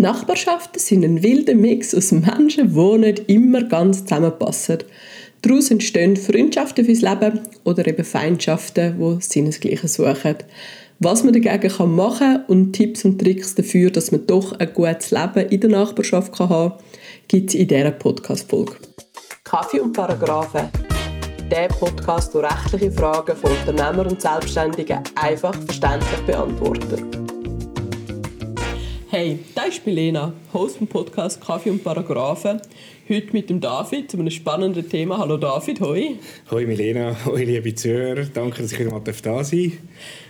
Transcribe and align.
Nachbarschaften 0.00 0.78
sind 0.78 1.04
ein 1.04 1.24
wilder 1.24 1.56
Mix 1.56 1.92
aus 1.92 2.12
Menschen, 2.12 2.72
die 2.72 2.98
nicht 2.98 3.28
immer 3.28 3.64
ganz 3.64 4.04
zusammenpassen. 4.04 4.78
Daraus 5.42 5.72
entstehen 5.72 6.16
Freundschaften 6.16 6.84
fürs 6.84 7.00
Leben 7.02 7.40
oder 7.64 7.84
eben 7.84 8.04
Feindschaften, 8.04 8.96
die 8.96 9.20
seinesgleichen 9.20 9.88
suchen. 9.88 10.36
Was 11.00 11.24
man 11.24 11.32
dagegen 11.32 11.96
machen 11.96 12.18
kann 12.18 12.44
und 12.46 12.74
Tipps 12.74 13.04
und 13.04 13.20
Tricks 13.20 13.56
dafür, 13.56 13.90
dass 13.90 14.12
man 14.12 14.24
doch 14.24 14.52
ein 14.60 14.72
gutes 14.72 15.10
Leben 15.10 15.48
in 15.50 15.60
der 15.62 15.70
Nachbarschaft 15.70 16.38
haben 16.38 16.48
kann, 16.48 16.72
gibt 17.26 17.50
es 17.50 17.56
in 17.56 17.66
dieser 17.66 17.90
Podcast-Folge. 17.90 18.74
Kaffee 19.42 19.80
und 19.80 19.94
Paragraphen. 19.94 20.68
Der 21.50 21.66
Podcast, 21.66 22.32
der 22.34 22.44
rechtliche 22.44 22.92
Fragen 22.92 23.34
von 23.34 23.50
Unternehmern 23.50 24.06
und 24.06 24.22
Selbstständigen 24.22 25.00
einfach 25.16 25.54
verständlich 25.54 26.20
beantwortet. 26.24 27.17
Hey, 29.10 29.38
da 29.54 29.62
ist 29.62 29.86
Milena, 29.86 30.34
Host 30.52 30.76
vom 30.76 30.86
Podcast 30.86 31.40
Kaffee 31.40 31.70
und 31.70 31.82
Paragraphen. 31.82 32.60
Heute 33.08 33.32
mit 33.32 33.48
dem 33.48 33.58
David 33.58 34.10
zu 34.10 34.18
einem 34.18 34.28
spannenden 34.28 34.86
Thema. 34.86 35.16
Hallo 35.16 35.38
David, 35.38 35.80
hoi. 35.80 36.16
Hoi 36.50 36.66
Milena, 36.66 37.16
hoi 37.24 37.44
liebe 37.44 37.74
Zuhörer. 37.74 38.26
Danke, 38.26 38.60
dass 38.60 38.72
ich 38.72 38.78
wieder 38.78 38.90
mal 38.90 39.00
da 39.00 39.14
sein 39.14 39.22
darf. 39.22 39.72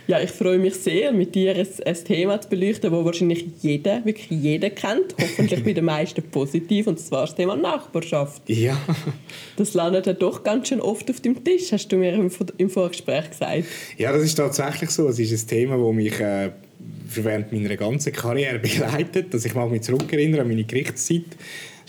Ja, 0.07 0.21
ich 0.21 0.31
freue 0.31 0.59
mich 0.59 0.75
sehr, 0.75 1.11
mit 1.11 1.35
dir 1.35 1.57
ein, 1.57 1.67
ein 1.85 2.05
Thema 2.05 2.39
zu 2.39 2.47
beleuchten, 2.47 2.89
das 2.89 3.03
wahrscheinlich 3.03 3.47
jeder, 3.61 4.05
wirklich 4.05 4.29
jeder 4.29 4.69
kennt. 4.69 5.13
Hoffentlich 5.19 5.61
bei 5.61 5.73
den 5.73 5.83
meisten 5.83 6.23
positiv. 6.23 6.87
Und 6.87 6.99
das 6.99 7.11
war 7.11 7.25
das 7.25 7.35
Thema 7.35 7.57
Nachbarschaft. 7.57 8.43
Ja. 8.49 8.77
Das 9.57 9.73
landet 9.73 10.07
ja 10.07 10.13
doch 10.13 10.45
ganz 10.45 10.69
schön 10.69 10.79
oft 10.79 11.09
auf 11.09 11.19
dem 11.19 11.43
Tisch, 11.43 11.73
hast 11.73 11.89
du 11.89 11.97
mir 11.97 12.13
im, 12.13 12.31
im 12.57 12.69
Vorgespräch 12.69 13.29
gesagt. 13.29 13.65
Ja, 13.97 14.13
das 14.13 14.23
ist 14.23 14.35
tatsächlich 14.35 14.89
so. 14.91 15.09
Es 15.09 15.19
ist 15.19 15.33
ein 15.33 15.47
Thema, 15.49 15.75
das 15.75 15.93
mich... 15.93 16.17
Äh 16.21 16.51
während 17.15 17.51
meiner 17.51 17.75
ganzen 17.75 18.13
Karriere 18.13 18.59
begleitet. 18.59 19.33
Also 19.33 19.47
ich 19.47 19.55
mag 19.55 19.69
mich 19.71 19.81
zurückerinnern 19.81 20.41
an 20.41 20.47
meine 20.47 20.63
Gerichtszeit 20.63 21.35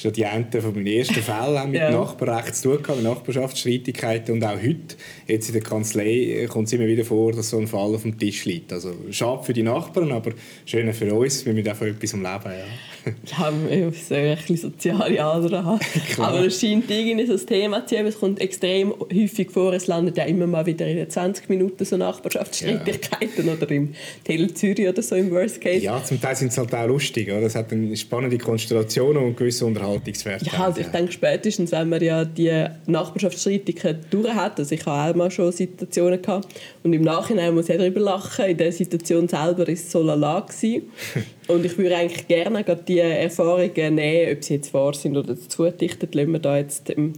schon 0.00 0.12
die 0.12 0.24
einen 0.24 0.50
von 0.50 0.74
meinen 0.74 0.86
ersten 0.86 1.23
Fällen 1.23 1.59
haben 1.59 1.70
mit 1.70 1.80
ja. 1.80 1.90
Nachbarrecht 1.90 2.57
zu 2.57 2.70
tun 2.70 2.82
gehabt, 2.82 3.02
Nachbarschaftsstreitigkeiten 3.02 4.34
und 4.34 4.45
auch 4.45 4.57
heute, 4.57 4.96
jetzt 5.26 5.48
in 5.48 5.52
der 5.54 5.62
Kanzlei, 5.62 6.46
kommt 6.48 6.68
es 6.68 6.73
immer 6.73 6.87
wieder 6.87 7.04
vor, 7.04 7.32
dass 7.32 7.51
so 7.51 7.59
ein 7.59 7.66
Fall 7.66 7.95
auf 7.95 8.02
dem 8.02 8.18
Tisch 8.18 8.45
liegt. 8.45 8.73
Also 8.73 8.95
schade 9.10 9.45
für 9.45 9.52
die 9.52 9.62
Nachbarn, 9.62 10.12
aber 10.12 10.32
schön 10.65 10.92
für 10.95 11.12
uns, 11.14 11.45
wir 11.45 11.52
müssen 11.52 11.70
auch 11.70 11.76
von 11.76 11.88
etwas 11.88 12.14
am 12.14 12.23
Leben. 12.23 12.45
Ja, 12.45 12.64
ja 13.38 13.52
wir 13.68 13.87
müssen 13.87 14.15
ein 14.15 14.37
bisschen 14.37 14.56
soziale 14.56 15.23
Ader 15.23 15.65
haben. 15.65 15.80
aber 16.18 16.46
es 16.46 16.60
scheint 16.60 16.90
irgendwie 16.90 17.26
so 17.26 17.34
ein 17.34 17.46
Thema 17.46 17.87
zu 17.87 17.95
sein, 17.95 18.07
es 18.07 18.18
kommt 18.18 18.40
extrem 18.40 18.95
häufig 19.12 19.51
vor, 19.51 19.73
es 19.73 19.87
landet 19.87 20.16
ja 20.16 20.24
immer 20.24 20.46
mal 20.46 20.66
wieder 20.66 20.87
in 20.87 21.09
20 21.09 21.48
Minuten 21.48 21.84
so 21.84 21.96
Nachbarschaftsstreitigkeiten 21.96 23.46
ja. 23.46 23.52
oder 23.52 23.70
im 23.70 23.95
Tele 24.24 24.52
Zürich 24.54 24.88
oder 24.88 25.02
so 25.02 25.15
im 25.15 25.30
Worst 25.30 25.60
Case. 25.60 25.84
Ja, 25.84 26.02
zum 26.02 26.20
Teil 26.20 26.37
sind 26.37 26.52
es 26.52 26.59
halt 26.59 26.74
auch 26.74 26.87
lustig, 26.87 27.29
oder? 27.29 27.42
es 27.42 27.54
hat 27.54 27.73
eine 27.73 27.96
spannende 27.96 28.38
Konstellation 28.38 29.16
und 29.16 29.37
gewisse 29.37 29.66
Unterhaltung 29.66 29.90
Unterhaltungswert 29.90 30.42
ja, 30.42 30.64
also 30.64 30.80
ich 30.80 30.87
denke 30.88 31.12
spätestens, 31.12 31.73
wenn 31.73 31.88
man 31.88 32.02
ja 32.02 32.24
die 32.24 32.66
Nachbarschaftsstreitigkeiten 32.87 34.07
durch 34.10 34.32
hat, 34.32 34.59
also 34.59 34.74
ich 34.74 34.85
habe 34.87 35.10
auch 35.10 35.16
mal 35.16 35.30
schon 35.30 35.51
Situationen 35.52 36.20
gehabt 36.20 36.48
und 36.82 36.92
im 36.92 37.02
Nachhinein 37.02 37.54
muss 37.54 37.68
ich 37.68 37.76
darüber 37.76 38.01
lachen, 38.01 38.46
in 38.46 38.57
der 38.57 38.73
Situation 38.73 39.29
selber 39.29 39.59
war 39.59 39.68
es 39.68 39.90
so 39.90 40.02
lala 40.02 40.46
und 41.51 41.65
ich 41.65 41.76
würde 41.76 41.96
eigentlich 41.96 42.29
gerne 42.29 42.65
gerade 42.65 42.82
die 42.82 42.98
Erfahrungen 42.98 43.95
nehmen, 43.95 44.37
ob 44.37 44.45
sie 44.45 44.54
jetzt 44.54 44.73
wahr 44.73 44.95
sind 44.95 45.16
oder 45.16 45.37
zugedichtet, 45.37 46.15
lassen 46.15 46.32
wir 46.32 46.40
da 46.40 46.59
jetzt 46.59 46.88
dem, 46.88 47.15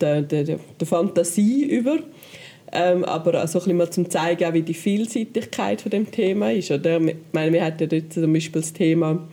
der, 0.00 0.22
der, 0.22 0.44
der 0.44 0.86
Fantasie 0.86 1.64
über. 1.64 1.98
Ähm, 2.72 3.04
aber 3.04 3.46
so 3.46 3.58
ein 3.58 3.64
bisschen 3.64 3.76
mal 3.76 3.90
zum 3.90 4.10
zeigen, 4.10 4.54
wie 4.54 4.62
die 4.62 4.74
Vielseitigkeit 4.74 5.80
von 5.80 5.90
dem 5.90 6.10
Thema 6.10 6.52
ist. 6.52 6.70
Oder? 6.70 7.00
Ich 7.00 7.16
meine, 7.32 7.52
wir 7.52 7.64
hatten 7.64 7.80
ja 7.80 7.86
dort 7.86 8.12
zum 8.12 8.32
Beispiel 8.32 8.62
das 8.62 8.72
Thema 8.72 9.26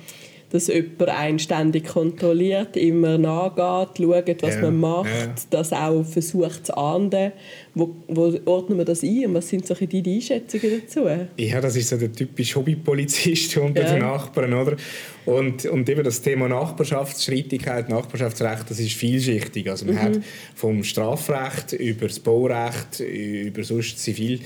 dass 0.49 0.67
jemand 0.67 1.09
einen 1.09 1.39
ständig 1.39 1.87
kontrolliert, 1.87 2.77
immer 2.77 3.17
nachgeht, 3.17 3.97
schaut, 3.97 4.43
was 4.43 4.55
ja, 4.55 4.61
man 4.61 4.79
macht, 4.79 5.09
ja. 5.09 5.33
das 5.49 5.73
auch 5.73 6.03
versucht 6.03 6.67
zu 6.67 6.77
ahnden. 6.77 7.33
Wo, 7.75 7.95
wo 8.07 8.33
ordnen 8.45 8.77
wir 8.77 8.85
das 8.85 9.03
ein 9.03 9.25
und 9.27 9.33
was 9.35 9.49
sind 9.49 9.67
so 9.67 9.75
deine 9.75 10.03
Einschätzungen 10.07 10.81
dazu? 10.81 11.05
Ja, 11.37 11.61
das 11.61 11.75
ist 11.75 11.89
so 11.89 11.97
der 11.97 12.11
typische 12.11 12.55
Hobbypolizist 12.55 13.57
unter 13.57 13.83
ja. 13.83 13.91
den 13.91 13.99
Nachbarn, 13.99 14.53
oder? 14.53 14.77
Und, 15.25 15.65
und 15.65 15.89
eben 15.89 16.03
das 16.03 16.21
Thema 16.21 16.47
Nachbarschaftsstreitigkeit, 16.47 17.89
Nachbarschaftsrecht, 17.89 18.69
das 18.69 18.79
ist 18.79 18.93
vielschichtig. 18.93 19.69
Also 19.69 19.85
man 19.85 19.95
mhm. 19.95 19.99
hat 19.99 20.19
vom 20.55 20.83
Strafrecht 20.83 21.73
über 21.73 22.07
das 22.07 22.19
Baurecht, 22.19 23.01
über 23.01 23.63
sonst 23.63 23.99
Zivil 23.99 24.39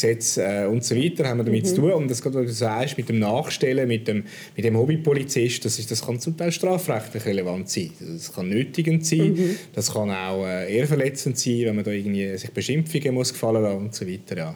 Gesetz 0.00 0.36
äh, 0.36 0.66
und 0.66 0.84
so 0.84 0.94
weiter 0.94 1.28
haben 1.28 1.38
wir 1.38 1.44
damit 1.44 1.64
mhm. 1.64 1.68
zu 1.68 1.74
tun. 1.76 1.92
Und 1.92 2.10
das, 2.10 2.24
was 2.24 2.32
du 2.32 2.48
sagst, 2.48 2.96
mit 2.96 3.08
dem 3.08 3.18
Nachstellen, 3.18 3.88
mit 3.88 4.06
dem, 4.06 4.24
mit 4.56 4.64
dem 4.64 4.76
Hobbypolizist, 4.76 5.64
das, 5.64 5.78
ist, 5.78 5.90
das 5.90 6.04
kann 6.04 6.20
zum 6.20 6.36
Teil 6.36 6.52
strafrechtlich 6.52 7.24
relevant 7.26 7.68
sein. 7.68 7.90
Das 8.00 8.32
kann 8.32 8.48
nötigend 8.48 9.04
sein, 9.04 9.32
mhm. 9.32 9.56
das 9.74 9.92
kann 9.92 10.10
auch 10.10 10.46
äh, 10.46 10.74
ehrverletzend 10.76 11.38
sein, 11.38 11.62
wenn 11.64 11.76
man 11.76 11.84
da 11.84 11.90
irgendwie 11.90 12.36
sich 12.36 12.50
Beschimpfungen 12.50 13.14
muss 13.14 13.32
gefallen 13.32 13.62
lassen 13.62 13.78
und 13.78 13.94
so 13.94 14.06
weiter. 14.06 14.36
Ja. 14.36 14.54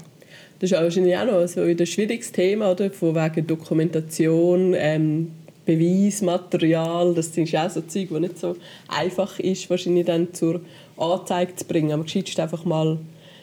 Das 0.60 0.70
ist 0.70 0.78
wahrscheinlich 0.78 1.16
auch 1.16 1.26
noch 1.26 1.46
so 1.48 1.62
ein 1.62 1.86
schwieriges 1.86 2.30
Thema, 2.30 2.70
oder? 2.70 2.90
von 2.90 3.16
wegen 3.16 3.46
Dokumentation, 3.46 4.74
ähm, 4.76 5.32
Beweismaterial, 5.64 7.14
das 7.14 7.28
ist 7.28 7.56
auch 7.56 7.70
so 7.70 7.80
Zeug, 7.82 8.08
das 8.10 8.20
nicht 8.20 8.38
so 8.38 8.56
einfach 8.88 9.38
ist, 9.38 9.70
wahrscheinlich 9.70 10.06
dann 10.06 10.32
zur 10.34 10.60
Anzeige 10.96 11.54
zu 11.54 11.64
bringen. 11.64 11.92
Aber 11.92 12.02
gescheit 12.02 12.38
einfach 12.38 12.64
mal 12.64 12.98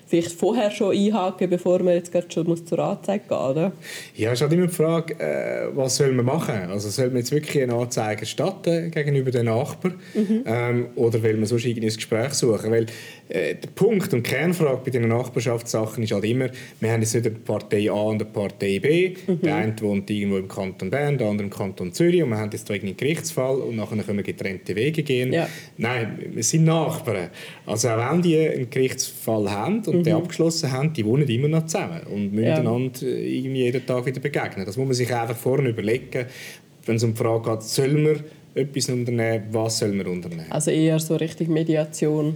vielleicht 0.10 0.32
vorher 0.32 0.72
schon 0.72 0.96
einhaken, 0.96 1.50
bevor 1.50 1.84
man 1.84 1.94
jetzt 1.94 2.12
schon 2.34 2.48
muss 2.48 2.66
zur 2.66 2.80
Anzeige 2.80 3.26
gehen 3.28 3.38
oder? 3.38 3.72
Ja, 4.16 4.32
es 4.32 4.40
ist 4.40 4.42
halt 4.42 4.54
immer 4.54 4.66
die 4.66 4.74
Frage, 4.74 5.14
äh, 5.20 5.68
was 5.76 5.98
soll 5.98 6.12
man 6.14 6.26
machen? 6.26 6.56
Also 6.70 6.90
soll 6.90 7.08
man 7.08 7.18
jetzt 7.18 7.32
wirklich 7.32 7.62
eine 7.62 7.76
Anzeige 7.76 8.22
erstatten 8.22 8.90
gegenüber 8.90 9.30
den 9.30 9.46
Nachbarn 9.46 9.96
mhm. 10.16 10.44
ähm, 10.46 10.88
oder 10.96 11.22
will 11.22 11.38
man 11.38 11.46
sonst 11.46 11.66
irgendwie 11.66 11.88
ein 11.88 11.96
Gespräch 11.96 12.34
suchen? 12.34 12.72
Weil 12.72 12.88
äh, 13.30 13.54
der 13.54 13.70
Punkt 13.76 14.12
und 14.12 14.26
die 14.26 14.32
Kernfrage 14.32 14.82
bei 14.84 14.90
diesen 14.90 15.08
Nachbarschaftssachen 15.10 16.04
ist 16.04 16.12
halt 16.12 16.26
immer, 16.26 16.50
wir 16.80 16.92
haben 16.92 17.02
jetzt 17.02 17.14
nicht 17.14 17.28
eine 17.28 17.36
Partei 17.36 17.92
A 17.92 17.94
und 17.94 18.16
eine 18.16 18.26
Partei 18.26 18.80
B. 18.80 19.14
Mhm. 19.28 19.42
Der 19.42 19.56
eine 19.56 19.76
wohnt 19.82 20.10
irgendwo 20.10 20.38
im 20.38 20.48
Kanton 20.48 20.90
Bern, 20.90 21.20
der 21.20 21.28
andere 21.28 21.46
im 21.46 21.52
Kanton 21.52 21.94
Zürich 21.94 22.24
und 22.24 22.30
wir 22.30 22.38
haben 22.38 22.50
jetzt 22.52 22.68
da 22.68 22.74
einen 22.74 22.98
Gerichtsfall 22.98 23.58
und 23.58 23.76
nachher 23.76 23.98
können 23.98 24.18
wir 24.18 24.24
getrennte 24.24 24.76
Wege 24.76 25.04
gehen. 25.04 25.32
Ja. 25.32 25.48
Nein, 25.78 26.18
wir 26.34 26.44
sind 26.44 26.66
Nachbarn. 26.66 27.30
Also 27.68 27.90
auch 27.90 28.12
wenn 28.12 28.24
die 28.24 28.38
einen 28.38 28.70
Gerichtsfall 28.72 29.52
haben 29.52 29.84
und 29.86 29.99
mhm. 30.00 30.04
den 30.04 30.16
abgeschlossen 30.16 30.72
haben, 30.72 30.94
die 30.94 31.06
wohnen 31.06 31.28
immer 31.28 31.48
noch 31.48 31.66
zusammen 31.66 32.02
und 32.12 32.34
müssen 32.34 32.48
ja. 32.48 32.58
einander 32.58 33.02
irgendwie 33.04 33.64
jeden 33.64 33.86
Tag 33.86 34.06
wieder 34.06 34.20
begegnen. 34.20 34.66
Das 34.66 34.78
muss 34.78 34.86
man 34.86 34.94
sich 34.94 35.14
einfach 35.14 35.36
vorne 35.36 35.70
überlegen, 35.70 36.26
wenn 36.86 36.96
es 36.96 37.04
um 37.04 37.14
die 37.14 37.18
Frage 37.18 37.52
geht, 37.52 37.64
soll 37.64 37.90
man 37.90 38.20
etwas 38.56 38.90
unternehmen, 38.90 39.44
was 39.52 39.80
soll 39.80 39.94
man 39.94 40.08
unternehmen? 40.08 40.46
Also 40.50 40.72
eher 40.72 41.00
so 41.00 41.16
richtig 41.16 41.48
Mediation 41.50 42.36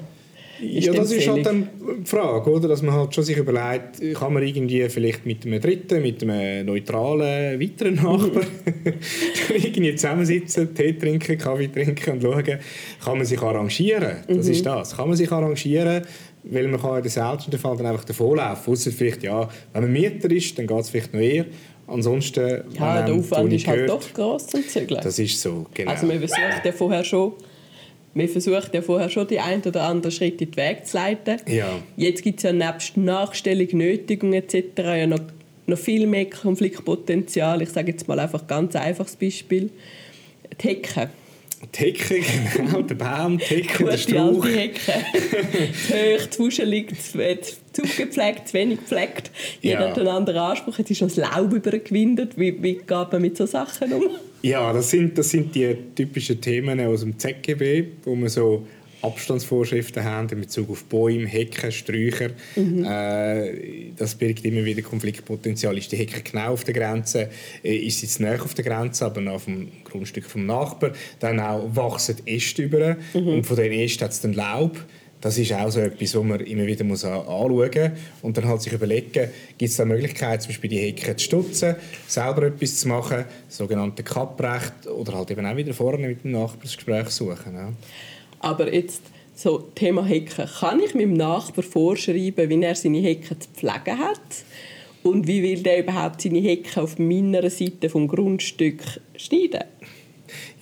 ja, 0.62 0.94
das 0.94 1.12
ist 1.12 1.28
halt 1.28 1.46
dann 1.46 1.68
die 1.82 2.06
Frage, 2.06 2.50
oder? 2.50 2.68
dass 2.68 2.82
man 2.82 2.94
halt 2.94 3.14
schon 3.14 3.24
sich 3.24 3.38
überlegt, 3.38 4.02
kann 4.14 4.34
man 4.34 4.44
irgendwie 4.44 4.88
vielleicht 4.90 5.26
mit 5.26 5.46
einem 5.46 5.60
dritten, 5.60 6.02
mit 6.02 6.22
einem 6.24 6.66
neutralen, 6.66 7.60
weiteren 7.60 7.96
Nachbar 7.96 8.44
irgendwie 9.50 9.96
zusammensitzen, 9.96 10.74
Tee 10.74 10.94
trinken, 10.94 11.38
Kaffee 11.38 11.68
trinken 11.68 12.14
und 12.14 12.22
schauen, 12.22 12.44
kann 13.04 13.18
man 13.18 13.26
sich 13.26 13.42
arrangieren? 13.42 14.18
Das 14.28 14.46
mhm. 14.46 14.52
ist 14.52 14.66
das. 14.66 14.96
Kann 14.96 15.08
man 15.08 15.18
sich 15.18 15.32
arrangieren, 15.32 16.04
weil 16.44 16.68
man 16.68 16.82
kann 16.82 16.98
in 16.98 17.04
den 17.04 17.12
seltensten 17.12 17.60
Fall 17.60 17.78
dann 17.78 17.86
einfach 17.88 18.06
davonlaufen. 18.06 18.74
Ausser 18.74 18.92
vielleicht, 18.92 19.24
ja, 19.24 19.50
wenn 19.74 19.84
man 19.84 19.92
Mieter 19.92 20.30
ist, 20.32 20.58
dann 20.58 20.68
geht 20.68 20.80
es 20.80 20.90
vielleicht 20.90 21.14
noch 21.14 21.22
eher. 21.22 21.46
Ansonsten, 21.88 22.64
ja, 22.80 23.02
der 23.02 23.16
Aufwand 23.16 23.52
ist 23.52 23.68
halt 23.68 23.86
gehört, 23.86 24.04
doch 24.04 24.14
groß 24.14 24.48
zum 24.48 24.68
Zügeln. 24.68 25.02
Das 25.04 25.20
ist 25.20 25.42
so, 25.42 25.66
genau. 25.74 25.92
Also 25.92 26.06
man 26.06 26.18
versucht 26.20 26.66
ja 26.66 26.72
vorher 26.72 27.04
schon 27.04 27.34
man 28.14 28.28
versucht 28.28 28.74
ja 28.74 28.82
vorher 28.82 29.10
schon 29.10 29.28
die 29.28 29.40
ein 29.40 29.62
oder 29.64 29.84
andere 29.84 30.12
Schritte 30.12 30.44
in 30.44 30.52
den 30.52 30.58
Weg 30.58 30.86
zu 30.86 30.98
leiten. 30.98 31.38
Ja. 31.48 31.80
Jetzt 31.98 32.22
gibt 32.22 32.40
es 32.40 32.44
ja 32.44 32.54
nebst 32.54 32.96
Nachstellung, 32.96 33.68
Nötigung 33.72 34.34
etc. 34.34 34.64
ja 34.78 35.08
noch, 35.08 35.20
noch 35.66 35.78
viel 35.78 36.06
mehr 36.06 36.30
Konfliktpotenzial. 36.30 37.62
Ich 37.62 37.70
sage 37.70 37.92
jetzt 37.92 38.08
mal 38.08 38.20
einfach 38.20 38.42
ein 38.42 38.48
ganz 38.48 38.76
einfaches 38.76 39.16
Beispiel. 39.16 39.72
Die 40.62 40.68
Hecke. 40.68 41.10
Die 41.76 41.80
Hecke, 41.80 42.22
genau, 42.56 42.82
der 42.82 42.96
Baum, 42.96 43.38
die 43.40 43.44
Hecke, 43.44 43.86
der 43.86 43.98
Strauch. 43.98 44.46
Die 44.46 44.52
Hecke. 44.52 46.30
zu 46.30 46.44
wuschelig, 46.44 46.94
zu, 47.00 47.18
gepflegt, 47.82 48.48
zu 48.48 48.54
wenig 48.54 48.80
gepflegt. 48.80 49.32
Jeder 49.62 49.82
ja. 49.82 49.90
hat 49.90 50.00
einen 50.00 50.08
anderen 50.08 50.40
Anspruch. 50.40 50.78
Jetzt 50.78 50.92
ist 50.92 51.02
noch 51.02 51.08
das 51.10 51.18
Laub 51.18 51.54
übergewindet. 51.54 52.38
Wie, 52.38 52.62
wie 52.62 52.74
geht 52.74 52.90
man 52.90 53.22
mit 53.22 53.38
solchen 53.38 53.52
Sachen 53.52 53.94
um? 53.94 54.04
Ja, 54.42 54.74
das 54.74 54.90
sind, 54.90 55.18
das 55.18 55.30
sind 55.30 55.56
die 55.56 55.76
typischen 55.96 56.42
Themen 56.42 56.80
aus 56.82 57.00
dem 57.00 57.18
ZGB, 57.18 57.86
wo 58.04 58.14
man 58.14 58.30
so 58.30 58.68
Abstandsvorschriften 59.04 60.04
haben 60.04 60.30
in 60.30 60.42
Bezug 60.42 60.70
auf 60.70 60.86
Bäume, 60.86 61.28
Hecken, 61.28 61.72
Sträucher. 61.72 62.30
Mhm. 62.56 62.86
Äh, 62.86 63.92
das 63.98 64.16
birgt 64.16 64.46
immer 64.46 64.64
wieder 64.66 64.82
Konfliktpotenzial. 64.82 65.78
Ist 65.78 65.92
die 65.92 65.98
Hecke 65.98 66.22
genau 66.22 66.54
auf 66.54 66.64
der 66.64 66.74
Grenze? 66.74 67.30
Äh, 67.64 67.76
ist 67.76 68.00
sie 68.00 68.08
zu 68.08 68.24
nah 68.24 68.42
auf 68.42 68.54
der 68.54 68.66
Grenze, 68.66 69.06
aber 69.06 69.22
noch 69.22 69.34
auf 69.34 69.46
dem 69.46 69.70
Grundstück 69.84 70.26
vom 70.26 70.46
Nachbar? 70.46 70.92
Dann 71.20 71.40
auch 71.40 71.76
wachsen 71.76 72.18
die 72.26 72.36
Äste 72.36 72.64
über 72.64 72.98
mhm. 73.14 73.28
und 73.28 73.46
von 73.46 73.58
den 73.58 73.72
Ästen 73.72 74.06
hat 74.06 74.12
es 74.12 74.22
dann 74.22 74.34
Laub 74.34 74.78
das 75.24 75.38
ist 75.38 75.54
auch 75.54 75.70
so 75.70 75.80
etwas, 75.80 76.16
was 76.16 76.24
man 76.24 76.42
immer 76.42 76.66
wieder 76.66 76.84
muss 76.84 77.06
anschauen 77.06 77.70
muss 77.72 77.92
und 78.22 78.36
dann 78.36 78.46
halt 78.46 78.62
sich 78.62 78.74
überlegen, 78.74 79.30
gibt 79.58 79.72
es 79.72 79.78
da 79.78 79.86
Möglichkeit, 79.86 80.42
zum 80.42 80.50
Beispiel 80.50 80.70
die 80.70 80.80
Hecke 80.80 81.16
zu 81.16 81.24
stutzen, 81.24 81.76
selber 82.08 82.48
etwas 82.48 82.82
zu 82.82 82.90
machen, 82.90 83.24
sogenannte 83.48 84.04
Kapprecht 84.04 84.86
oder 84.86 85.14
halt 85.14 85.32
eben 85.32 85.46
auch 85.46 85.56
wieder 85.56 85.74
vorne 85.74 86.10
mit 86.10 86.26
dem 86.26 86.32
Nachbarn 86.32 86.60
das 86.64 86.76
Gespräch 86.76 87.08
suchen. 87.08 87.56
Ja. 87.56 87.72
Aber 88.44 88.74
jetzt 88.74 89.04
so 89.36 89.70
Thema 89.74 90.06
Hecke, 90.06 90.50
kann 90.60 90.82
ich 90.82 90.94
meinem 90.94 91.14
Nachbar 91.14 91.64
vorschreiben, 91.64 92.50
wie 92.50 92.62
er 92.62 92.76
seine 92.76 93.00
Hecke 93.00 93.40
zu 93.40 93.48
pflegen 93.50 93.98
hat? 93.98 94.20
Und 95.02 95.28
wie 95.28 95.42
will 95.42 95.64
der 95.64 95.80
überhaupt 95.80 96.22
seine 96.22 96.40
Hecke 96.40 96.82
auf 96.82 97.00
meiner 97.00 97.50
Seite 97.50 97.90
vom 97.90 98.06
Grundstück 98.06 98.82
schneiden? 99.16 99.64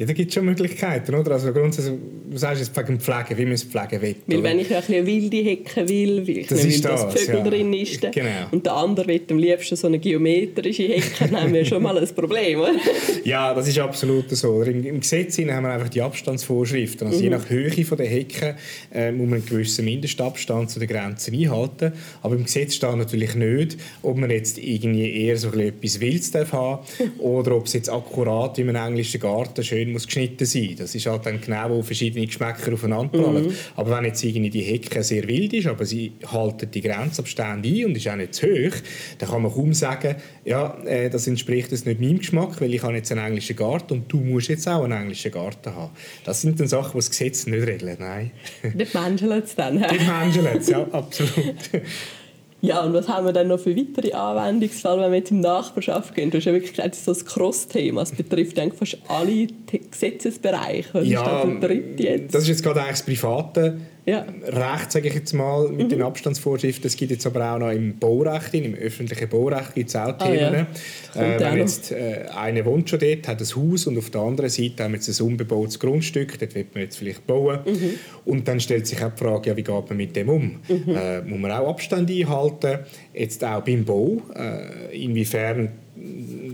Ja, 0.02 0.08
da 0.08 0.14
gibt 0.14 0.30
es 0.30 0.34
schon 0.34 0.46
Möglichkeiten, 0.46 1.14
oder? 1.14 1.34
Also 1.34 1.54
grundsätzlich, 1.54 1.94
du 2.28 2.36
sagst 2.36 2.60
jetzt 2.60 2.76
wegen 2.76 3.00
Pflegen, 3.00 3.38
wie 3.38 3.44
man 3.44 3.54
es 3.54 3.64
pflegen 3.64 4.02
will. 4.02 4.16
Weil 4.26 4.42
wenn 4.42 4.60
ich 4.60 4.76
eine 4.76 5.06
wilde 5.06 5.38
Hecke 5.38 5.88
will, 5.88 6.28
weil 6.28 6.38
ich 6.40 6.48
das 6.48 6.64
will, 6.64 6.82
das, 6.82 6.82
dass 6.82 7.22
Vögel 7.22 7.36
ja. 7.36 7.44
drin 7.44 7.74
ist, 7.74 8.02
genau. 8.12 8.48
und 8.50 8.66
der 8.66 8.74
andere 8.74 9.08
will 9.08 9.22
am 9.30 9.38
liebsten 9.38 9.76
so 9.76 9.86
eine 9.86 10.00
geometrische 10.00 10.88
Hecke, 10.88 11.28
dann 11.30 11.40
haben 11.40 11.54
wir 11.54 11.64
schon 11.66 11.84
mal 11.84 11.96
ein 12.00 12.08
Problem, 12.16 12.62
oder? 12.62 12.72
Ja, 13.24 13.54
das 13.54 13.68
ist 13.68 13.78
absolut 13.78 14.32
so. 14.32 14.64
Im, 14.64 14.84
Im, 14.84 15.00
Gesetz 15.02 15.38
haben 15.38 15.46
wir 15.46 15.70
einfach 15.70 15.90
die 15.90 16.02
Abstandsvorschriften. 16.02 17.06
Also 17.06 17.20
mhm. 17.20 17.24
je 17.24 17.30
nach 17.30 17.48
Höhe 17.48 17.86
von 17.86 17.98
der 18.00 18.08
Hecke 18.08 18.56
äh, 18.92 19.12
muss 19.12 19.30
man 19.30 19.36
einen 19.36 19.46
gewissen 19.46 19.86
Mindestabstand 19.86 20.72
zu 20.72 20.80
den 20.80 20.88
Grenzen 20.88 21.36
einhalten. 21.36 21.92
Aber 22.24 22.36
im 22.36 22.46
Gesetz 22.46 22.74
steht 22.74 22.96
natürlich 22.96 23.36
nicht, 23.36 23.78
ob 24.02 24.18
man 24.18 24.32
jetzt 24.32 24.58
irgendwie 24.58 25.26
eher 25.26 25.38
so 25.38 25.50
etwas 25.50 26.00
Wildes 26.00 26.32
darf 26.32 26.54
haben 26.54 26.84
oder 27.20 27.56
ob 27.56 27.68
es 27.68 27.74
jetzt 27.74 27.90
akkurat 27.90 28.58
wie 28.58 28.62
im 28.62 28.76
englischen 28.76 29.22
Garten 29.22 29.64
schön 29.64 29.91
muss 29.92 30.06
geschnitten 30.06 30.46
sein. 30.46 30.76
Das 30.78 30.96
ist 30.96 31.06
halt 31.06 31.26
dann 31.26 31.42
genau, 31.42 31.70
wo 31.70 31.82
verschiedene 31.82 32.26
Geschmäcker 32.26 32.74
aufeinander 32.74 33.20
prallen. 33.20 33.48
Mhm. 33.48 33.54
Aber 33.76 33.98
wenn 33.98 34.06
jetzt 34.06 34.24
irgendwie 34.24 34.50
die 34.50 34.62
Hecke 34.62 35.04
sehr 35.04 35.28
wild 35.28 35.54
ist, 35.54 35.68
aber 35.68 35.86
sie 35.86 36.14
halten 36.32 36.70
die 36.72 36.82
Grenzabstände 36.82 37.70
ein 37.70 37.86
und 37.86 37.98
ist 37.98 38.08
auch 38.08 38.16
nicht 38.16 38.34
zu 38.34 38.48
hoch, 38.48 38.76
dann 39.18 39.30
kann 39.30 39.42
man 39.42 39.52
kaum 39.52 39.74
sagen, 39.74 40.16
ja, 40.46 40.78
äh, 40.86 41.10
das 41.10 41.28
entspricht 41.28 41.72
jetzt 41.72 41.86
nicht 41.86 42.00
meinem 42.00 42.20
Geschmack, 42.20 42.60
weil 42.62 42.74
ich 42.74 42.84
habe 42.84 42.94
jetzt 42.94 43.12
einen 43.12 43.26
englischen 43.26 43.56
Garten 43.56 43.94
und 43.94 44.12
du 44.12 44.18
musst 44.18 44.50
jetzt 44.50 44.68
auch 44.68 44.84
einen 44.84 44.94
englischen 44.94 45.32
Garten 45.32 45.76
haben. 45.76 45.92
Das 46.24 46.42
sind 46.42 46.60
dann 46.60 46.68
Sachen, 46.68 46.92
die 46.92 46.98
das 46.98 47.10
Gesetz 47.10 47.46
nicht 47.46 47.68
regelt, 47.68 48.00
nein. 48.00 48.32
Nicht 48.74 48.94
menschelt 48.94 49.46
es 49.46 49.56
dann. 49.56 49.76
Nicht 49.76 50.08
menschelt 50.08 50.68
ja, 50.68 50.88
absolut. 50.92 51.56
Ja, 52.62 52.84
und 52.84 52.94
was 52.94 53.08
haben 53.08 53.26
wir 53.26 53.34
dann 53.34 53.48
noch 53.48 53.60
für 53.60 53.76
weitere 53.76 54.14
Anwendungsfälle, 54.14 55.02
wenn 55.02 55.12
wir 55.12 55.18
jetzt 55.18 55.32
in 55.32 55.40
Nachbarschaft 55.40 56.14
gehen? 56.14 56.30
Du 56.30 56.38
hast 56.38 56.46
ja 56.46 56.54
wirklich 56.54 56.72
gesagt, 56.72 56.92
das 56.92 57.00
ist 57.00 57.06
so 57.06 57.14
ein 57.14 57.26
Cross-Thema. 57.26 58.04
Es 58.04 58.12
betrifft 58.12 58.60
eigentlich 58.60 58.78
fast 58.78 58.98
alle 59.08 59.48
Gesetzesbereiche. 59.90 60.90
Was 60.94 61.08
ja, 61.08 61.42
ist 61.42 61.64
das, 61.64 61.72
jetzt? 61.98 62.36
das 62.36 62.44
ist 62.44 62.50
jetzt 62.50 62.64
gerade 62.64 62.82
eigentlich 62.82 63.04
das 63.04 63.06
Private 63.06 63.78
ja. 64.06 64.26
Recht, 64.44 64.92
sage 64.92 65.10
ich 65.10 65.14
jetzt 65.14 65.34
mal, 65.34 65.70
mit 65.70 65.86
mhm. 65.86 65.90
den 65.90 66.02
Abstandsvorschriften. 66.02 66.88
Es 66.88 66.96
gibt 66.96 67.12
jetzt 67.12 67.26
aber 67.28 67.54
auch 67.54 67.60
noch 67.60 67.70
im 67.70 67.98
Baurecht, 68.00 68.54
im 68.54 68.74
öffentlichen 68.74 69.30
Baurecht 69.30 69.76
gibt 69.76 69.90
es 69.90 69.96
auch 69.96 70.18
Themen. 70.18 70.68
Ah, 71.14 71.20
ja. 71.20 71.36
äh, 71.36 71.40
wenn 71.40 71.58
jetzt 71.58 71.92
äh, 71.92 72.26
einer 72.36 72.66
wohnt 72.66 72.90
schon 72.90 73.00
dort, 73.00 73.28
hat 73.28 73.40
ein 73.40 73.48
Haus 73.56 73.86
und 73.86 73.98
auf 73.98 74.10
der 74.10 74.22
anderen 74.22 74.50
Seite 74.50 74.84
haben 74.84 74.94
wir 74.94 75.00
jetzt 75.00 75.20
ein 75.20 75.26
unbebautes 75.26 75.80
Grundstück, 75.80 76.40
dort 76.40 76.56
wird 76.56 76.74
man 76.74 76.84
jetzt 76.84 76.98
vielleicht 76.98 77.28
bauen. 77.28 77.60
Mhm. 77.66 77.94
Und 78.26 78.48
dann 78.48 78.60
stellt 78.60 78.88
sich 78.88 79.04
auch 79.04 79.12
die 79.12 79.24
Frage, 79.24 79.50
ja, 79.52 79.58
wie 79.58 79.64
geht 79.64 79.90
man 79.90 79.98
mit 79.98 80.16
dem 80.16 80.30
um? 80.30 80.60
Mhm. 80.68 80.96
Äh, 80.96 81.22
muss 81.22 81.40
man 81.40 81.52
auch 81.52 81.70
Abstand 81.70 82.10
einhalten? 82.10 82.80
Jetzt 83.14 83.44
auch 83.44 83.62
beim 83.62 83.86
Bau, 83.86 84.22
äh, 84.36 85.04
inwiefern 85.04 85.70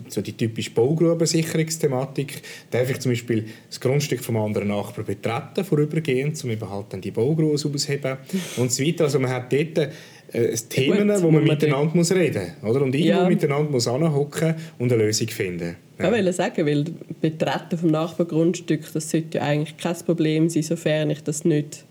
so 0.09 0.21
die 0.21 0.33
typische 0.33 0.71
Baugrubensicherungsthematik, 0.71 2.41
darf 2.71 2.89
ich 2.89 2.99
zum 2.99 3.11
Beispiel 3.11 3.45
das 3.69 3.79
Grundstück 3.79 4.21
vom 4.21 4.38
anderen 4.38 4.69
Nachbarn 4.69 5.05
betreten, 5.05 5.63
vorübergehend, 5.63 6.41
um 6.44 6.49
eben 6.49 6.69
halt 6.69 6.88
dann 6.89 7.01
die 7.01 7.11
Baugrube 7.11 7.53
auszuheben 7.53 8.17
und 8.57 8.71
so 8.71 8.83
weiter. 8.83 9.05
Also 9.05 9.19
man 9.19 9.31
hat 9.31 9.51
dort 9.51 9.89
äh, 10.33 10.55
Themen, 10.69 11.09
ja, 11.09 11.21
wo 11.21 11.31
man 11.31 11.44
miteinander 11.44 11.95
muss 11.95 12.11
reden 12.11 12.53
muss. 12.61 12.71
Oder? 12.71 12.83
Und 12.83 12.95
irgendwo 12.95 13.23
ja. 13.23 13.29
miteinander 13.29 13.71
muss 13.71 13.88
anhocken 13.88 14.55
und 14.77 14.91
eine 14.91 15.03
Lösung 15.03 15.27
finden. 15.27 15.75
Ja. 15.99 16.05
Ich 16.05 16.11
wollte 16.11 16.33
sagen, 16.33 16.65
weil 16.65 16.85
Betreten 17.21 17.77
vom 17.77 17.91
Nachbargrundstück, 17.91 18.81
das 18.94 19.09
sollte 19.09 19.38
ja 19.38 19.44
eigentlich 19.44 19.77
kein 19.77 19.95
Problem 20.05 20.49
sein, 20.49 20.63
sofern 20.63 21.09
ich 21.09 21.23
das 21.23 21.45
nicht 21.45 21.85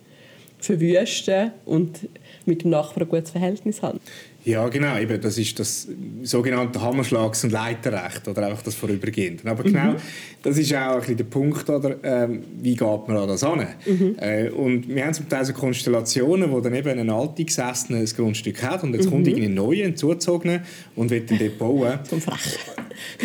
verwüste 0.59 1.53
und 1.65 2.09
mit 2.45 2.63
dem 2.63 2.71
Nachbarn 2.71 3.07
ein 3.07 3.09
gutes 3.09 3.31
Verhältnis 3.31 3.83
habe. 3.83 4.01
Ja, 4.47 4.69
genau. 4.69 4.97
Eben, 4.97 5.21
das 5.21 5.39
ist 5.39 5.59
das 5.59 5.89
sogenannte 6.23 6.81
Hammerschlags- 6.81 7.43
und 7.43 7.51
Leiterrecht 7.51 8.29
oder 8.29 8.47
einfach 8.47 8.63
das 8.63 8.77
Vorübergehende. 8.77 9.51
Aber 9.51 9.65
genau, 9.65 9.93
mhm. 9.93 9.97
das 10.45 10.57
ist 10.57 10.73
auch 10.73 10.93
ein 10.93 11.01
bisschen 11.01 11.17
der 11.17 11.25
Punkt, 11.25 11.69
oder, 11.69 11.97
ähm, 12.05 12.45
wie 12.63 12.77
geht 12.77 13.09
man 13.09 13.17
an 13.17 13.27
das 13.27 13.43
an? 13.43 13.67
Mhm. 13.85 14.15
Äh, 14.21 14.51
und 14.51 14.89
wir 14.89 15.05
haben 15.05 15.15
zum 15.15 15.29
Teil 15.29 15.45
so 15.45 15.53
Konstellationen, 15.53 16.53
wo 16.53 16.61
dann 16.61 16.77
eben 16.77 16.97
ein 16.97 17.11
Altgesessener 17.11 17.99
ein 17.99 18.07
Grundstück 18.07 18.63
hat 18.63 18.85
und 18.85 18.95
jetzt 18.95 19.07
mhm. 19.07 19.11
kommt 19.11 19.27
ein 19.27 19.55
neuer, 19.55 19.85
ein 19.85 19.97
Zugezogener 19.97 20.61
und 20.95 21.11
will 21.11 21.23
dann 21.23 21.39
dort 21.41 21.59
bauen. 21.59 21.99
Zum 22.09 22.21
Frech. 22.21 22.59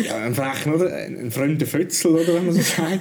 Ja, 0.02 0.16
ein 0.16 0.34
Frechen, 0.34 0.74
oder? 0.74 0.94
Ein 0.94 1.30
fremder 1.30 1.66
Fötzel, 1.66 2.12
oder, 2.12 2.34
wenn 2.34 2.46
man 2.46 2.54
so 2.54 2.60
sagt. 2.60 3.00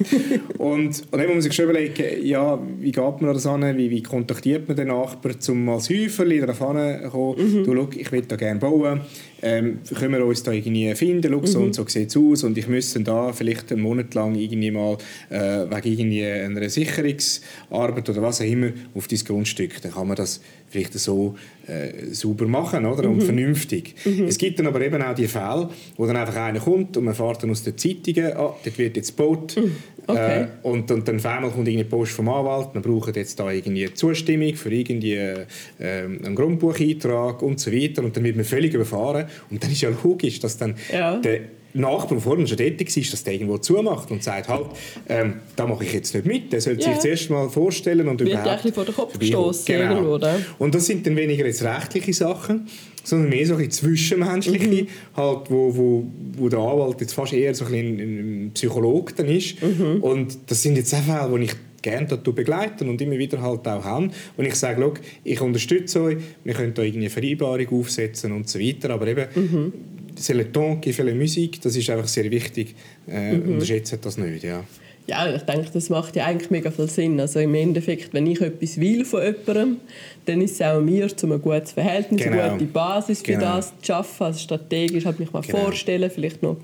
und, 0.57 0.88
und 0.88 1.06
dann 1.12 1.21
muss 1.21 1.29
man 1.29 1.41
sich 1.41 1.53
schon 1.53 1.65
überlegen, 1.65 2.25
ja, 2.25 2.59
wie 2.79 2.91
geht 2.91 3.21
man 3.21 3.25
an 3.25 3.33
das 3.33 3.45
an? 3.45 3.77
Wie, 3.77 3.89
wie 3.89 4.03
kontaktiert 4.03 4.68
man 4.68 4.77
den 4.77 4.89
Nachbarn, 4.89 5.38
um 5.47 5.69
als 5.69 5.89
Häuferli 5.89 6.39
darauf 6.39 6.57
zu 6.57 6.65
kommen? 6.65 7.38
Mhm. 7.38 7.63
Du, 7.63 7.75
schau, 7.75 7.89
ich 7.95 8.12
will 8.12 8.23
da 8.27 8.35
gerne 8.35 8.59
bauen. 8.59 9.01
Ähm, 9.41 9.79
können 9.95 10.13
wir 10.13 10.25
uns 10.25 10.43
da 10.43 10.51
irgendwie 10.51 10.93
finden? 10.95 11.31
Schau, 11.31 11.45
so 11.45 11.59
mhm. 11.59 11.65
und 11.65 11.75
so 11.75 11.85
sieht 11.88 12.09
es 12.09 12.17
aus. 12.17 12.43
Und 12.43 12.57
ich 12.57 12.67
müsste 12.67 12.99
da 13.01 13.33
vielleicht 13.33 13.71
einen 13.71 13.81
Monat 13.81 14.13
lang 14.13 14.35
irgendwie 14.35 14.71
mal 14.71 14.97
äh, 15.29 15.65
wegen 15.69 16.11
irgendwie 16.11 16.25
einer 16.25 16.69
Sicherungsarbeit 16.69 18.09
oder 18.09 18.21
was 18.21 18.41
auch 18.41 18.45
immer 18.45 18.71
auf 18.95 19.07
dein 19.07 19.19
Grundstück. 19.19 19.81
Dann 19.81 19.93
kann 19.93 20.07
man 20.07 20.15
das 20.15 20.41
vielleicht 20.69 20.93
so 20.93 21.35
äh, 21.67 22.13
sauber 22.13 22.47
machen 22.47 22.85
oder? 22.85 23.09
und 23.09 23.17
mhm. 23.17 23.21
vernünftig. 23.21 23.95
Mhm. 24.05 24.25
Es 24.25 24.38
gibt 24.38 24.59
dann 24.59 24.67
aber 24.67 24.81
eben 24.81 25.01
auch 25.01 25.13
die 25.13 25.27
Fälle, 25.27 25.69
wo 25.97 26.05
dann 26.05 26.15
einfach 26.17 26.35
einer 26.35 26.59
kommt 26.59 26.97
und 26.97 27.03
man 27.03 27.13
fährt 27.13 27.43
dann 27.43 27.51
aus 27.51 27.63
den 27.63 27.77
Zeitungen, 27.77 28.33
ah, 28.33 28.55
dort 28.63 28.77
wird 28.77 28.95
jetzt 28.95 29.15
gebaut. 29.15 29.57
Mhm. 29.57 29.75
Okay. 30.07 30.41
Äh, 30.41 30.47
und, 30.63 30.89
und 30.89 31.07
dann 31.07 31.23
einmal 31.23 31.51
kommt 31.51 31.67
eine 31.67 31.85
Post 31.85 32.13
vom 32.13 32.27
Anwalt, 32.27 32.69
wir 32.73 32.81
brauchen 32.81 33.13
jetzt 33.13 33.39
da 33.39 33.51
irgendwie 33.51 33.93
Zustimmung 33.93 34.55
für 34.55 34.73
irgendwie 34.73 35.13
äh, 35.13 35.45
einen 35.79 36.35
Grundbucheintrag 36.35 37.41
und 37.43 37.59
so 37.59 37.71
weiter 37.71 38.03
und 38.03 38.17
dann 38.17 38.23
wird 38.23 38.35
man 38.35 38.45
völlig 38.45 38.73
überfahren 38.73 39.27
und 39.49 39.63
dann 39.63 39.71
ist 39.71 39.81
ja 39.81 39.89
logisch, 40.03 40.39
dass 40.39 40.57
dann 40.57 40.75
ja. 40.91 41.17
der 41.17 41.41
Nachbar, 41.73 42.09
der 42.09 42.19
vorhin 42.19 42.47
schon 42.47 42.57
tätig 42.57 42.95
ist, 42.97 43.13
dass 43.13 43.23
der 43.23 43.33
irgendwo 43.33 43.57
zumacht 43.57 44.11
und 44.11 44.23
sagt, 44.23 44.49
halt, 44.49 44.65
ähm, 45.07 45.35
da 45.55 45.65
mache 45.65 45.85
ich 45.85 45.93
jetzt 45.93 46.13
nicht 46.13 46.25
mit. 46.25 46.51
Der 46.51 46.59
sollte 46.59 46.81
yeah. 46.81 46.93
sich 46.93 47.01
zuerst 47.01 47.29
mal 47.29 47.49
vorstellen 47.49 48.07
und 48.07 48.19
Wird 48.19 48.31
überhaupt... 48.31 48.63
Wird 48.65 48.75
vor 48.75 48.85
den 48.85 48.95
Kopf 48.95 49.17
gestoßen 49.17 49.65
genau. 49.65 49.91
irgendwo, 49.91 50.15
oder? 50.15 50.39
Und 50.59 50.75
das 50.75 50.85
sind 50.85 51.05
dann 51.07 51.15
weniger 51.15 51.45
jetzt 51.45 51.63
rechtliche 51.63 52.13
Sachen, 52.13 52.67
sondern 53.03 53.29
mehr 53.29 53.45
so 53.45 53.55
ein 53.55 53.71
zwischenmenschliche, 53.71 54.67
mhm. 54.67 54.87
halt, 55.15 55.49
wo, 55.49 55.75
wo, 55.75 56.07
wo 56.37 56.49
der 56.49 56.59
Anwalt 56.59 56.99
jetzt 56.99 57.13
fast 57.13 57.33
eher 57.33 57.55
so 57.55 57.65
ein, 57.65 57.73
ein 57.73 58.51
Psychologe 58.53 59.13
dann 59.15 59.27
ist. 59.27 59.61
Mhm. 59.61 60.01
Und 60.01 60.37
das 60.47 60.61
sind 60.61 60.75
jetzt 60.75 60.93
auch 60.93 61.01
Fälle, 61.01 61.37
die 61.37 61.45
ich 61.45 61.53
gerne 61.81 62.07
begleiten 62.17 62.89
und 62.89 63.01
immer 63.01 63.17
wieder 63.17 63.41
halt 63.41 63.67
auch 63.67 63.83
haben. 63.83 64.11
Und 64.38 64.45
ich 64.45 64.55
sage, 64.55 64.93
ich 65.23 65.41
unterstütze 65.41 66.01
euch, 66.01 66.17
wir 66.43 66.53
können 66.53 66.73
da 66.73 66.81
irgendwie 66.81 67.05
eine 67.05 67.09
Vereinbarung 67.09 67.79
aufsetzen 67.79 68.31
und 68.31 68.50
so 68.50 68.59
weiter, 68.59 68.91
aber 68.91 69.07
eben 69.07 69.25
mhm 69.35 69.73
c'est 70.15 70.33
le 70.33 70.45
temps 70.45 70.77
qui 70.77 70.93
fait 70.93 71.03
la 71.03 71.13
musique, 71.13 71.59
das 71.61 71.75
ist 71.75 71.89
einfach 71.89 72.07
sehr 72.07 72.29
wichtig. 72.31 72.75
Äh, 73.07 73.33
mhm. 73.33 73.53
Unterschätzt 73.53 73.97
das 74.01 74.17
nicht, 74.17 74.43
ja. 74.43 74.63
Ja, 75.08 75.34
ich 75.34 75.41
denke, 75.41 75.67
das 75.74 75.89
macht 75.89 76.15
ja 76.15 76.25
eigentlich 76.25 76.51
mega 76.51 76.70
viel 76.72 76.88
Sinn. 76.88 77.20
Also 77.20 77.39
im 77.39 77.53
Endeffekt, 77.55 78.13
wenn 78.13 78.27
ich 78.27 78.39
etwas 78.39 78.79
will 78.79 79.03
von 79.03 79.22
jemandem, 79.22 79.77
dann 80.25 80.41
ist 80.41 80.53
es 80.53 80.62
auch 80.62 80.79
mir, 80.79 81.08
um 81.24 81.31
ein 81.31 81.41
gutes 81.41 81.72
Verhältnis, 81.72 82.22
genau. 82.22 82.41
eine 82.41 82.51
gute 82.53 82.65
Basis 82.65 83.22
für 83.22 83.34
genau. 83.34 83.55
das 83.55 83.74
zu 83.79 83.88
schaffen. 83.88 84.24
Also 84.24 84.39
strategisch 84.39 85.05
halt 85.05 85.20
mich 85.20 85.34
mal 85.34 85.41
genau. 85.41 85.58
vorstellen, 85.58 86.10
vielleicht 86.12 86.43
noch 86.43 86.58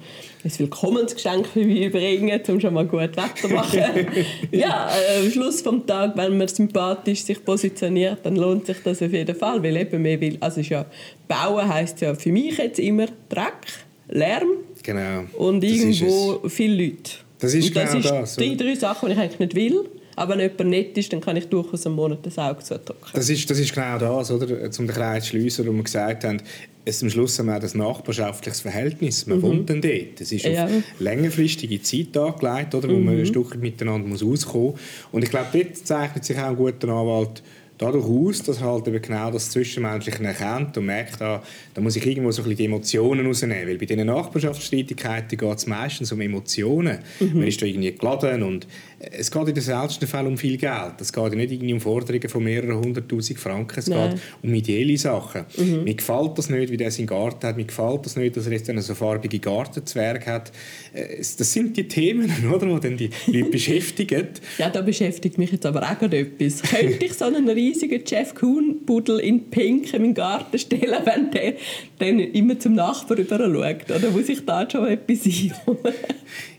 ein 0.44 0.60
Willkommensgeschenk 0.60 1.48
für 1.48 1.65
mich 1.65 1.86
überbringen, 1.86 2.39
um 2.48 2.60
schon 2.60 2.74
mal 2.74 2.86
gut 2.86 3.00
Wetter 3.00 3.29
zu 3.36 3.50
machen. 3.50 3.79
ja, 4.51 4.89
äh, 4.89 5.25
am 5.25 5.32
Schluss 5.32 5.63
des 5.63 5.74
Tages, 5.88 6.15
wenn 6.15 6.38
man 6.38 6.48
sympathisch 6.48 7.24
sich 7.24 7.44
positioniert, 7.44 8.20
dann 8.24 8.36
lohnt 8.36 8.67
sich 8.67 8.77
das 8.84 9.01
auf 9.01 9.12
jeden 9.12 9.36
Fall, 9.36 9.62
weil 9.63 9.77
eben 9.77 10.01
mehr 10.01 10.22
will, 10.22 10.38
also 10.39 10.62
ist 10.62 10.70
ja, 10.70 10.86
bauen 11.27 11.67
heisst 11.67 12.01
ja 12.01 12.13
für 12.13 12.32
mich 12.32 12.58
jetzt 12.58 12.79
immer 12.79 13.08
Dreck, 13.29 13.65
Lärm 14.10 14.48
genau. 14.84 15.25
und 15.38 15.63
irgendwo 15.63 16.48
viele 16.48 16.86
Leute. 16.86 17.26
Das 17.39 17.53
ist 17.53 17.67
und 17.67 17.75
das 17.75 17.91
genau 17.91 18.00
ist 18.00 18.12
das. 18.12 18.36
Die 18.38 18.58
drei 18.58 18.75
Sachen, 18.75 19.08
die 19.08 19.13
ich 19.13 19.20
eigentlich 19.20 19.39
nicht 19.39 19.56
will. 19.56 19.89
Aber 20.15 20.34
wenn 20.34 20.39
jemand 20.39 20.70
nett 20.72 20.98
ist, 20.98 21.13
dann 21.13 21.22
kann 21.22 21.38
ich 21.38 21.46
durchaus 21.46 21.86
einen 21.86 21.96
Monat 21.96 22.25
das 22.25 22.39
Auge 22.39 22.63
zudrücken. 22.63 23.12
Das 23.13 23.29
ist, 23.29 23.48
das 23.48 23.60
ist 23.60 23.72
genau 23.72 24.00
das, 24.00 24.32
oder? 24.32 24.72
Zum 24.72 24.88
den 24.88 24.96
Kreis 24.96 25.25
zu 25.25 25.29
schliessen, 25.29 25.67
wo 25.67 25.72
wir 25.72 25.84
gesagt 25.84 26.24
haben, 26.24 26.41
es 26.86 27.03
am 27.03 27.10
Schluss 27.12 27.38
haben 27.38 27.48
wir 27.48 27.60
das 27.60 27.75
nachbarschaftliches 27.75 28.62
Verhältnis. 28.62 29.27
Man 29.27 29.38
mhm. 29.38 29.41
wohnt 29.44 29.70
dann 29.70 29.82
dort. 29.82 30.20
Es 30.20 30.32
ist 30.32 30.46
ja. 30.46 30.65
auf 30.65 30.72
längerfristige 31.00 31.79
Zeit 31.84 32.17
angelegt, 32.17 32.74
oder, 32.74 32.89
wo 32.89 32.94
mhm. 32.94 33.06
man 33.06 33.20
ein 33.20 33.25
Stück 33.27 33.56
miteinander 33.58 34.08
muss 34.08 34.24
auskommen 34.24 34.72
muss. 34.72 34.79
Und 35.12 35.24
ich 35.24 35.29
glaube, 35.29 35.50
dort 35.53 35.77
zeichnet 35.77 36.25
sich 36.25 36.38
auch 36.39 36.48
ein 36.48 36.56
guter 36.56 36.88
Anwalt 36.89 37.44
dadurch 37.77 38.05
aus, 38.05 38.43
dass 38.43 38.62
er 38.62 38.72
halt 38.72 38.88
eben 38.88 39.01
genau 39.01 39.31
das 39.31 39.51
Zwischenmenschliche 39.51 40.24
erkennt 40.24 40.77
und 40.77 40.86
merkt, 40.86 41.22
da, 41.22 41.43
da 41.74 41.81
muss 41.81 41.96
ich 41.96 42.05
irgendwo 42.05 42.31
so 42.31 42.41
ein 42.41 42.46
bisschen 42.46 42.57
die 42.57 42.65
Emotionen 42.65 43.25
rausnehmen. 43.25 43.67
Weil 43.67 43.77
bei 43.77 43.86
diesen 43.86 44.05
Nachbarschaftsstreitigkeiten 44.05 45.38
geht 45.38 45.57
es 45.57 45.67
meistens 45.67 46.12
um 46.12 46.22
Emotionen. 46.22 47.00
Mhm. 47.19 47.34
Man 47.34 47.48
ist 47.48 47.62
da 47.62 47.65
irgendwie 47.65 47.93
geladen 47.93 48.43
und 48.43 48.67
es 49.00 49.29
geht 49.29 49.48
in 49.48 49.53
den 49.53 49.63
seltensten 49.63 50.07
Fällen 50.07 50.27
um 50.27 50.38
viel 50.38 50.57
Geld. 50.57 50.93
Es 51.00 51.13
geht 51.13 51.34
nicht 51.34 51.51
irgendwie 51.51 51.74
um 51.74 51.79
Forderungen 51.79 52.29
von 52.29 52.43
mehreren 52.43 52.77
hunderttausend 52.77 53.39
Franken. 53.39 53.79
Es 53.79 53.88
Nein. 53.88 54.12
geht 54.12 54.19
um 54.41 54.53
ideelle 54.53 54.98
Sachen. 54.98 55.46
Mhm. 55.55 55.84
Mir 55.84 55.93
gefällt 55.93 56.38
das 56.38 56.50
nicht, 56.50 56.72
wie 56.72 56.77
der 56.77 56.89
seinen 56.89 57.05
Garten 57.05 57.46
hat. 57.46 57.57
Mir 57.57 57.65
gefällt 57.65 58.05
das 58.05 58.15
nicht, 58.15 58.36
dass 58.36 58.48
er 58.48 58.53
jetzt 58.53 58.69
einen 58.69 58.81
so 58.81 58.96
farbige 58.96 59.38
Gartenzwerg 59.38 60.25
hat. 60.25 60.51
Äh, 60.93 61.17
das 61.17 61.53
sind 61.53 61.77
die 61.77 61.88
Themen, 61.88 62.31
oder, 62.51 62.65
die 62.65 62.79
dann 62.79 62.98
die 62.98 63.10
Leute 63.27 63.51
beschäftigen. 63.51 64.29
Ja, 64.57 64.69
da 64.69 64.81
beschäftigt 64.81 65.38
mich 65.38 65.51
jetzt 65.51 65.65
aber 65.65 65.84
auch 65.84 66.00
gerade 66.00 66.17
etwas. 66.17 66.63
Könnte 66.63 67.05
ich 67.05 67.13
so 67.13 67.25
einen 67.25 67.48
riesigen 67.67 68.03
Jeff 68.05 68.33
Kuhn-Pudel 68.36 69.19
in 69.19 69.50
Pink 69.50 69.93
in 69.93 70.01
meinen 70.01 70.13
Garten 70.13 70.57
stellen, 70.57 71.00
wenn 71.05 71.31
der 71.31 71.53
dann 72.00 72.19
immer 72.19 72.59
zum 72.59 72.75
Nachbarn 72.75 73.19
rüber 73.19 73.38
schaut? 73.38 73.97
Oder 73.97 74.12
muss 74.12 74.29
ich 74.29 74.45
da 74.45 74.69
schon 74.69 74.88
etwas 74.88 75.25
einholen? 75.25 75.95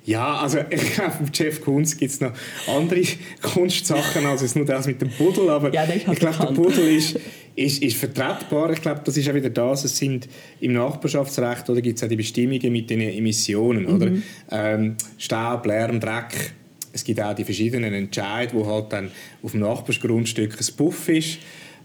Ja, 0.04 0.38
also 0.38 0.58
von 0.58 1.30
Jeff 1.34 1.60
Koons 1.60 1.96
gibt 1.96 2.12
es 2.12 2.20
noch 2.20 2.32
andere 2.66 3.02
Kunstsachen 3.42 4.24
als 4.24 4.54
nur 4.54 4.64
das 4.64 4.86
mit 4.86 5.02
dem 5.02 5.10
Pudel, 5.10 5.50
aber 5.50 5.72
ja, 5.74 5.86
ich 5.86 6.04
glaube, 6.04 6.36
der 6.38 6.54
Pudel 6.54 6.88
ist, 6.96 7.18
ist, 7.54 7.82
ist 7.82 7.96
vertretbar. 7.98 8.72
Ich 8.72 8.80
glaube, 8.80 9.02
das 9.04 9.18
ist 9.18 9.28
auch 9.28 9.34
wieder 9.34 9.50
das, 9.50 9.84
es 9.84 9.98
sind 9.98 10.26
im 10.60 10.72
Nachbarschaftsrecht 10.72 11.68
oder 11.68 11.82
gibt 11.82 11.98
es 11.98 12.04
auch 12.04 12.08
die 12.08 12.16
Bestimmungen 12.16 12.72
mit 12.72 12.88
den 12.88 13.00
Emissionen, 13.00 13.82
mhm. 13.82 13.94
oder? 13.94 14.12
Ähm, 14.50 14.96
Staub, 15.18 15.66
Lärm, 15.66 16.00
Dreck. 16.00 16.52
Es 16.98 17.04
gibt 17.04 17.20
auch 17.20 17.34
die 17.34 17.44
verschiedenen 17.44 17.94
Entscheidungen, 17.94 18.64
wo 18.64 18.70
halt 18.70 18.92
dann 18.92 19.10
auf 19.42 19.52
dem 19.52 19.60
Nachbarsgrundstück 19.60 20.52
ein 20.52 20.76
Puff 20.76 21.08
ist. 21.08 21.38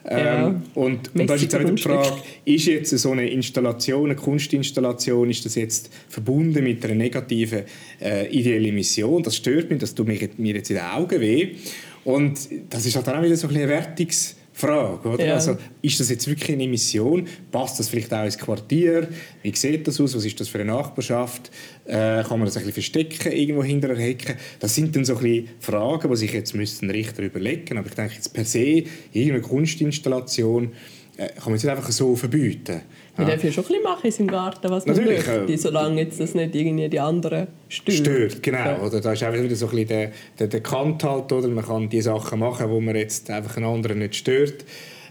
Ja. 0.09 0.47
Ähm, 0.47 0.63
und, 0.73 1.15
und 1.15 1.29
da 1.29 1.35
ist 1.35 1.43
jetzt 1.43 1.55
auch 1.55 1.61
wieder 1.61 1.71
die 1.71 1.81
Frage, 1.81 2.17
ist 2.43 2.65
jetzt 2.65 2.89
so 2.89 3.11
eine 3.11 3.29
Installation, 3.29 4.05
eine 4.05 4.15
Kunstinstallation, 4.15 5.29
ist 5.29 5.45
das 5.45 5.55
jetzt 5.55 5.89
verbunden 6.09 6.63
mit 6.63 6.83
einer 6.83 6.95
negativen 6.95 7.63
äh, 8.01 8.27
ideellen 8.27 8.65
Emission? 8.65 9.23
Das 9.23 9.37
stört 9.37 9.69
mich, 9.69 9.79
das 9.79 9.95
tut 9.95 10.07
mir, 10.07 10.17
mir 10.37 10.55
jetzt 10.55 10.69
in 10.71 10.75
den 10.75 10.85
Augen 10.85 11.21
weh. 11.21 11.55
Und 12.03 12.49
das 12.69 12.85
ist 12.85 12.95
halt 12.97 13.07
auch 13.07 13.23
wieder 13.23 13.37
so 13.37 13.47
ein 13.47 13.53
bisschen 13.53 13.69
ein 13.69 13.81
Wertungs- 13.81 14.35
Frage. 14.53 15.09
Oder? 15.09 15.25
Ja. 15.25 15.33
Also, 15.33 15.57
ist 15.81 15.99
das 15.99 16.09
jetzt 16.09 16.27
wirklich 16.27 16.51
eine 16.51 16.63
Emission? 16.63 17.27
Passt 17.51 17.79
das 17.79 17.89
vielleicht 17.89 18.13
auch 18.13 18.23
ins 18.23 18.37
Quartier? 18.37 19.07
Wie 19.41 19.55
sieht 19.55 19.87
das 19.87 19.99
aus? 19.99 20.15
Was 20.15 20.23
ist 20.23 20.39
das 20.39 20.47
für 20.47 20.59
eine 20.59 20.71
Nachbarschaft? 20.71 21.51
Äh, 21.85 22.23
kann 22.23 22.39
man 22.39 22.45
das 22.45 22.55
ein 22.55 22.65
bisschen 22.65 22.73
verstecken, 22.73 23.31
irgendwo 23.31 23.63
hinter 23.63 23.89
einer 23.89 23.99
Hecke? 23.99 24.37
Das 24.59 24.75
sind 24.75 24.95
dann 24.95 25.05
so 25.05 25.15
ein 25.15 25.23
bisschen 25.23 25.49
Fragen, 25.59 26.09
die 26.09 26.17
sich 26.17 26.33
jetzt 26.33 26.53
müssten 26.53 26.89
Richter 26.91 27.23
überlegen 27.23 27.77
Aber 27.77 27.87
ich 27.87 27.95
denke 27.95 28.13
jetzt 28.13 28.31
per 28.33 28.45
se, 28.45 28.83
irgendeine 29.11 29.41
Kunstinstallation 29.41 30.71
äh, 31.17 31.27
kann 31.27 31.45
man 31.45 31.53
jetzt 31.53 31.63
nicht 31.63 31.71
einfach 31.71 31.91
so 31.91 32.15
verbieten. 32.15 32.81
Man 33.15 33.27
ja. 33.27 33.35
darf 33.35 33.43
ja 33.43 33.51
schon 33.51 33.63
ein 33.63 33.67
bisschen 33.67 33.83
machen 33.83 34.11
seinem 34.11 34.27
Garten, 34.27 34.69
was 34.71 34.85
man 34.85 34.95
Natürlich, 34.95 35.27
möchte, 35.27 35.57
solange 35.57 36.01
jetzt 36.01 36.19
das 36.19 36.33
nicht 36.33 36.55
irgendwie 36.55 36.89
die 36.89 36.99
anderen 36.99 37.47
stört. 37.69 37.97
Stört, 37.97 38.43
genau. 38.43 38.57
Ja. 38.57 38.81
Oder 38.81 39.01
da 39.01 39.13
ist 39.13 39.21
einfach 39.21 39.43
wieder 39.43 39.55
so 39.55 39.67
ein 39.67 39.71
bisschen 39.71 39.87
der, 39.87 40.11
der, 40.39 40.47
der 40.47 40.61
Kant 40.61 41.03
halt, 41.03 41.31
oder? 41.31 41.47
Man 41.47 41.63
kann 41.63 41.89
die 41.89 42.01
Sachen 42.01 42.39
machen, 42.39 42.69
wo 42.69 42.79
man 42.79 42.95
jetzt 42.95 43.29
einfach 43.29 43.57
einen 43.57 43.67
anderen 43.67 43.99
nicht 43.99 44.15
stört. 44.15 44.65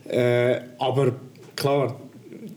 Äh, 0.09 0.61
aber 0.79 1.15
klar, 1.55 2.01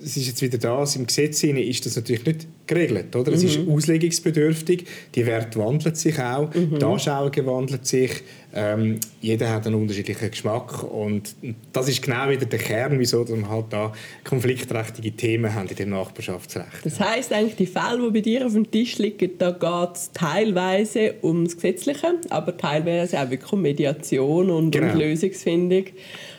es 0.03 0.17
ist 0.17 0.27
jetzt 0.27 0.41
wieder 0.41 0.57
das, 0.57 0.95
im 0.95 1.05
Gesetz 1.05 1.43
ist 1.43 1.85
das 1.85 1.95
natürlich 1.95 2.25
nicht 2.25 2.47
geregelt. 2.67 3.15
Oder? 3.15 3.31
Es 3.31 3.41
mhm. 3.41 3.49
ist 3.49 3.67
auslegungsbedürftig, 3.67 4.85
die 5.13 5.25
Werte 5.25 5.59
wandeln 5.59 5.95
sich 5.95 6.19
auch, 6.19 6.53
mhm. 6.53 6.79
die 6.79 6.85
Anschauungen 6.85 7.45
wandeln 7.45 7.83
sich, 7.83 8.11
ähm, 8.55 9.00
jeder 9.21 9.50
hat 9.50 9.67
einen 9.67 9.75
unterschiedlichen 9.75 10.31
Geschmack 10.31 10.83
und 10.83 11.35
das 11.74 11.89
ist 11.89 12.01
genau 12.01 12.29
wieder 12.29 12.45
der 12.45 12.59
Kern, 12.59 12.97
wieso 12.97 13.27
wir 13.27 13.50
halt 13.50 13.65
da 13.69 13.91
konfliktträchtige 14.24 15.12
Themen 15.12 15.53
haben 15.53 15.67
in 15.67 15.75
dem 15.75 15.89
Nachbarschaftsrecht. 15.89 16.85
Das 16.85 17.00
heisst 17.00 17.33
eigentlich, 17.33 17.57
die 17.57 17.65
Fälle, 17.67 18.01
die 18.05 18.12
bei 18.12 18.21
dir 18.21 18.45
auf 18.45 18.53
dem 18.53 18.71
Tisch 18.71 18.97
liegen, 18.97 19.31
da 19.38 19.51
geht 19.51 19.95
es 19.95 20.12
teilweise 20.13 21.15
ums 21.21 21.55
Gesetzliche, 21.55 22.15
aber 22.29 22.55
teilweise 22.55 23.19
auch 23.19 23.29
wirklich 23.29 23.51
um 23.51 23.62
Mediation 23.62 24.50
und 24.50 24.71
genau. 24.71 24.93
um 24.93 25.00
Lösungsfindung. 25.00 25.85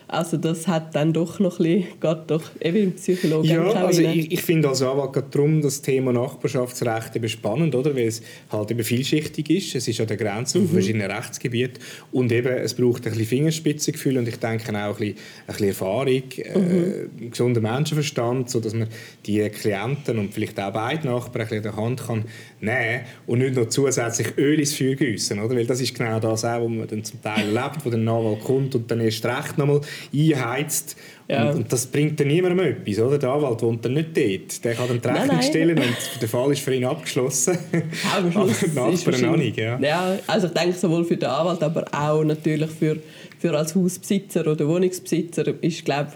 Also 0.09 0.37
das 0.37 0.69
hat 0.69 0.95
dann 0.95 1.13
doch 1.13 1.41
noch 1.41 1.59
ein 1.59 1.65
bisschen, 1.65 2.01
geht 2.01 2.19
doch 2.29 2.43
eben 2.61 2.77
im 2.77 2.93
Psychologen 2.93 3.49
Ja, 3.49 3.65
also 3.73 4.03
ich, 4.03 4.31
ich 4.31 4.43
finde 4.43 4.69
als 4.69 4.81
Anwalt 4.81 5.13
gerade 5.13 5.27
darum 5.33 5.61
das 5.61 5.83
Thema 5.83 6.13
Nachbarschaftsrecht 6.13 7.17
eben 7.17 7.29
spannend, 7.29 7.75
oder? 7.75 7.97
weil 7.97 8.07
es 8.07 8.23
halt 8.53 8.71
eben 8.71 8.85
vielschichtig 8.85 9.51
ist. 9.51 9.75
Es 9.75 9.89
ist 9.89 10.01
an 10.01 10.07
der 10.07 10.17
Grenze 10.17 10.59
mhm. 10.59 10.67
von 10.67 10.75
verschiedenen 10.75 11.11
Rechtsgebieten 11.11 11.83
und 12.13 12.33
eben 12.33 12.49
es 12.49 12.75
braucht 12.75 13.07
ein 13.07 13.13
bisschen 13.13 13.27
Fingerspitzengefühl 13.27 14.19
und 14.19 14.29
ich 14.29 14.39
denke 14.39 14.71
auch 14.71 14.75
ein 14.75 14.97
bisschen, 14.97 15.15
ein 15.15 15.47
bisschen 15.47 15.69
Erfahrung, 15.69 16.07
äh, 16.07 16.59
mhm. 16.59 17.23
äh, 17.23 17.29
gesunder 17.29 17.61
Menschenverstand, 17.61 18.51
sodass 18.51 18.75
man 18.75 18.89
die 19.27 19.49
Klienten 19.49 20.19
und 20.19 20.33
vielleicht 20.33 20.59
auch 20.61 20.73
beide 20.73 21.07
Nachbarn 21.07 21.43
ein 21.43 21.49
bisschen 21.49 21.57
in 21.59 21.63
der 21.63 21.77
Hand 21.77 22.07
kann 22.07 22.25
nehmen 22.61 23.01
und 23.27 23.39
nicht 23.41 23.57
noch 23.57 23.69
zusätzlich 23.69 24.37
Öl 24.39 24.59
ins 24.59 24.75
Feuer 24.75 24.95
gießen, 24.95 25.39
oder? 25.39 25.55
Weil 25.55 25.67
das 25.67 25.81
ist 25.81 25.95
genau 25.95 26.19
das 26.21 26.45
auch, 26.45 26.63
was 26.63 26.71
man 26.71 26.87
dann 26.87 27.05
zum 27.05 27.23
Teil 27.23 27.47
erlebt, 27.55 27.85
wo 27.85 27.91
der 27.91 28.01
Anwalt 28.01 28.41
kommt 28.41 28.75
und 28.75 28.91
dann 28.91 29.01
erst 29.01 29.25
recht 29.25 29.59
nochmal 29.59 29.81
einheizt. 30.15 30.97
Ja. 31.29 31.51
Und, 31.51 31.57
und, 31.57 31.73
das 31.73 31.87
bringt 31.87 32.21
dann 32.21 32.29
niemandem 32.29 32.67
etwas, 32.67 33.01
oder? 33.01 33.19
Der 33.19 33.31
Anwalt 33.31 33.61
wohnt 33.63 33.85
dann 33.85 33.95
nicht 33.95 34.17
dort. 34.17 34.65
Der 34.65 34.75
kann 34.75 34.89
dann 34.89 35.01
die 35.01 35.09
Rechnung 35.09 35.27
nein, 35.27 35.37
nein. 35.37 35.43
stellen 35.43 35.79
und 35.79 36.23
der 36.23 36.29
Fall 36.29 36.53
ist 36.53 36.61
für 36.61 36.75
ihn 36.75 36.85
abgeschlossen. 36.85 37.59
Aber 38.17 38.29
die 38.29 38.75
Nachbarn 38.75 39.25
auch 39.25 39.37
nicht, 39.37 39.57
ja. 39.57 39.79
ja. 39.81 40.19
Also 40.27 40.47
ich 40.47 40.53
denke 40.53 40.77
sowohl 40.79 41.05
für 41.05 41.17
den 41.17 41.29
Anwalt, 41.29 41.63
aber 41.63 41.85
auch 41.93 42.23
natürlich 42.23 42.71
für, 42.71 42.99
für 43.39 43.57
als 43.57 43.75
Hausbesitzer 43.75 44.47
oder 44.47 44.69
Wohnungsbesitzer 44.69 45.53
ist, 45.63 45.85
glaube 45.85 46.13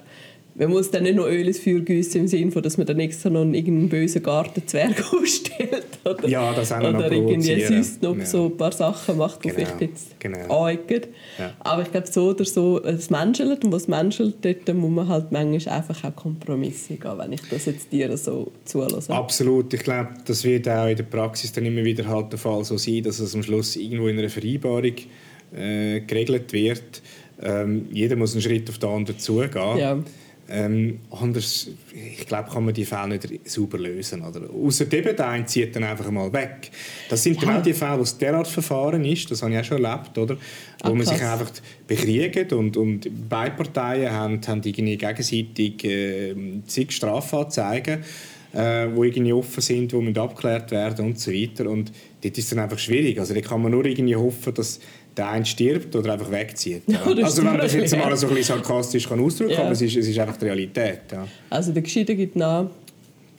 man 0.61 0.69
muss 0.69 0.91
dann 0.91 1.05
nicht 1.05 1.17
noch 1.17 1.25
Öl 1.25 1.47
ins 1.47 1.59
Feuer 1.59 1.81
gießen 1.81 2.21
im 2.21 2.29
Sinne 2.29 2.51
von, 2.51 2.63
dass 2.63 2.77
man 2.77 2.87
dann 2.87 3.01
extra 3.01 3.31
noch 3.31 3.41
irgendeinen 3.41 3.89
bösen 3.89 4.23
Gartenzwerg 4.23 5.03
ausstellt. 5.15 5.87
Oder, 6.05 6.29
ja, 6.29 6.53
das 6.53 6.71
auch 6.71 6.81
Oder 6.81 7.11
irgendwie 7.11 7.63
sonst 7.63 8.03
noch 8.03 8.17
ja. 8.19 8.27
so 8.27 8.47
ein 8.47 8.57
paar 8.59 8.73
Sachen 8.73 9.17
macht, 9.17 9.43
die 9.43 9.49
genau. 9.49 9.61
vielleicht 9.61 9.81
jetzt 9.81 10.21
genau. 10.21 10.65
anecken. 10.65 11.07
Ja. 11.39 11.55
Aber 11.61 11.81
ich 11.81 11.91
glaube, 11.91 12.09
so 12.09 12.29
oder 12.29 12.45
so, 12.45 12.83
es 12.85 13.09
menschelt 13.09 13.65
und 13.65 13.73
was 13.73 13.89
menschelt, 13.89 14.35
dort 14.43 14.75
muss 14.75 14.91
man 14.91 15.09
halt 15.09 15.33
manchmal 15.33 15.77
einfach 15.77 16.05
auch 16.05 16.15
Kompromisse 16.15 16.97
gehen, 16.97 17.17
wenn 17.17 17.33
ich 17.33 17.43
das 17.49 17.65
jetzt 17.65 17.91
dir 17.91 18.15
so 18.19 18.53
zulasse. 18.67 19.15
Absolut. 19.15 19.73
Ich 19.73 19.81
glaube, 19.81 20.11
das 20.27 20.45
wird 20.45 20.69
auch 20.69 20.89
in 20.89 20.97
der 20.97 21.05
Praxis 21.05 21.53
dann 21.53 21.65
immer 21.65 21.85
wieder 21.85 22.07
halt 22.07 22.33
der 22.33 22.39
Fall 22.39 22.65
so 22.65 22.77
sein, 22.77 23.03
dass 23.03 23.19
es 23.19 23.35
am 23.35 23.43
Schluss 23.43 23.77
irgendwo 23.77 24.09
in 24.09 24.19
einer 24.19 24.29
Vereinbarung 24.29 24.93
äh, 25.57 26.01
geregelt 26.01 26.53
wird. 26.53 27.01
Ähm, 27.43 27.87
jeder 27.91 28.17
muss 28.17 28.35
einen 28.35 28.43
Schritt 28.43 28.69
auf 28.69 28.77
den 28.77 28.91
anderen 28.91 29.19
zugehen. 29.19 29.79
Ja. 29.79 29.99
Ähm, 30.51 30.99
anders, 31.11 31.69
ich 31.95 32.27
glaube, 32.27 32.51
kann 32.51 32.65
man 32.65 32.75
die 32.75 32.85
Fälle 32.85 33.09
nicht 33.09 33.49
sauber 33.49 33.79
lösen. 33.79 34.23
Oder? 34.23 34.51
Außer 34.51 34.93
eben 34.93 35.17
der 35.17 35.29
eine 35.29 35.47
zieht 35.47 35.77
dann 35.77 35.85
einfach 35.85 36.11
mal 36.11 36.33
weg. 36.33 36.71
Das 37.09 37.23
sind 37.23 37.41
ja. 37.41 37.47
dann 37.47 37.59
auch 37.59 37.63
die 37.63 37.73
Fälle, 37.73 37.99
wo 37.99 38.03
es 38.03 38.19
derart 38.19 38.49
Verfahren 38.49 39.05
ist, 39.05 39.31
das 39.31 39.43
habe 39.43 39.53
ich 39.53 39.61
auch 39.61 39.65
schon 39.65 39.85
erlebt, 39.85 40.19
oder? 40.19 40.37
wo 40.83 40.91
Ach, 40.91 40.95
man 40.95 41.07
sich 41.07 41.23
einfach 41.23 41.51
bekriegt 41.87 42.53
und, 42.53 42.77
und 42.77 43.09
beide 43.29 43.55
Parteien 43.55 44.11
haben, 44.11 44.41
haben 44.47 44.63
irgendwie 44.65 44.97
gegenseitig 44.97 45.85
äh, 45.85 46.35
zig 46.67 46.93
Strafanzeigen, 46.93 48.01
äh, 48.53 48.89
die 48.89 49.07
irgendwie 49.07 49.33
offen 49.33 49.61
sind, 49.61 49.93
die 49.93 50.19
abgeklärt 50.19 50.71
werden 50.71 51.07
und 51.07 51.19
so 51.19 51.33
weiter. 51.33 51.69
Und 51.69 51.93
dort 52.23 52.39
ist 52.39 52.45
es 52.45 52.51
dann 52.51 52.61
einfach 52.61 52.79
schwierig. 52.79 53.19
Also 53.19 53.35
da 53.35 53.41
kann 53.41 53.63
man 53.63 53.73
nur 53.73 53.85
irgendwie 53.85 54.17
hoffen, 54.17 54.55
dass 54.55 54.81
der 55.17 55.29
eine 55.29 55.45
stirbt 55.45 55.95
oder 55.97 56.13
einfach 56.13 56.31
wegzieht. 56.31 56.83
Ja. 56.87 57.01
also 57.03 57.39
wenn 57.39 57.53
man 57.53 57.59
das 57.59 57.75
jetzt 57.75 57.97
mal 57.97 58.17
so 58.17 58.29
ein 58.29 58.35
bisschen 58.35 58.57
sarkastisch 58.57 59.09
kann 59.09 59.21
ausdrücken 59.21 59.55
kann, 59.55 59.65
aber 59.65 59.73
es 59.73 59.83
ist, 59.83 59.97
es 59.97 60.09
ist 60.09 60.19
einfach 60.19 60.37
die 60.37 60.45
Realität. 60.47 61.01
Also 61.49 61.73
der 61.73 61.83
Gescheiter 61.83 62.15
gibt 62.15 62.37
nach, 62.37 62.67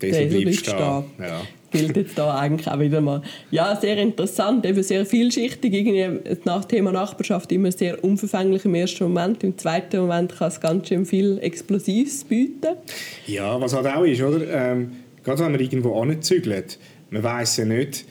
der 0.01 0.25
bleibt 0.25 0.55
stehen. 0.55 0.77
Ja. 0.77 1.41
Gilt 1.71 1.95
jetzt 1.95 2.17
da 2.17 2.37
eigentlich 2.37 2.67
auch 2.67 2.79
wieder 2.79 2.99
mal. 2.99 3.21
Ja, 3.49 3.77
sehr 3.79 3.95
interessant, 3.97 4.65
eben 4.65 4.83
sehr 4.83 5.05
vielschichtig. 5.05 5.73
Irgendwie 5.73 6.19
nach 6.43 6.65
Thema 6.65 6.91
Nachbarschaft 6.91 7.49
immer 7.53 7.71
sehr 7.71 8.03
unverfänglich 8.03 8.65
im 8.65 8.75
ersten 8.75 9.05
Moment. 9.05 9.41
Im 9.41 9.57
zweiten 9.57 10.01
Moment 10.01 10.35
kann 10.37 10.49
es 10.49 10.59
ganz 10.59 10.89
schön 10.89 11.05
viel 11.05 11.39
Explosives 11.41 12.25
bieten. 12.25 12.75
Ja, 13.25 13.59
was 13.61 13.73
halt 13.73 13.87
auch 13.87 14.03
ist, 14.03 14.21
oder? 14.21 14.45
Ähm, 14.49 14.91
gerade 15.23 15.45
wenn 15.45 15.53
man 15.53 15.61
irgendwo 15.61 16.01
anzügelt, 16.01 16.77
man 17.09 17.23
weiß 17.23 17.57
ja 17.57 17.65
nicht, 17.65 18.05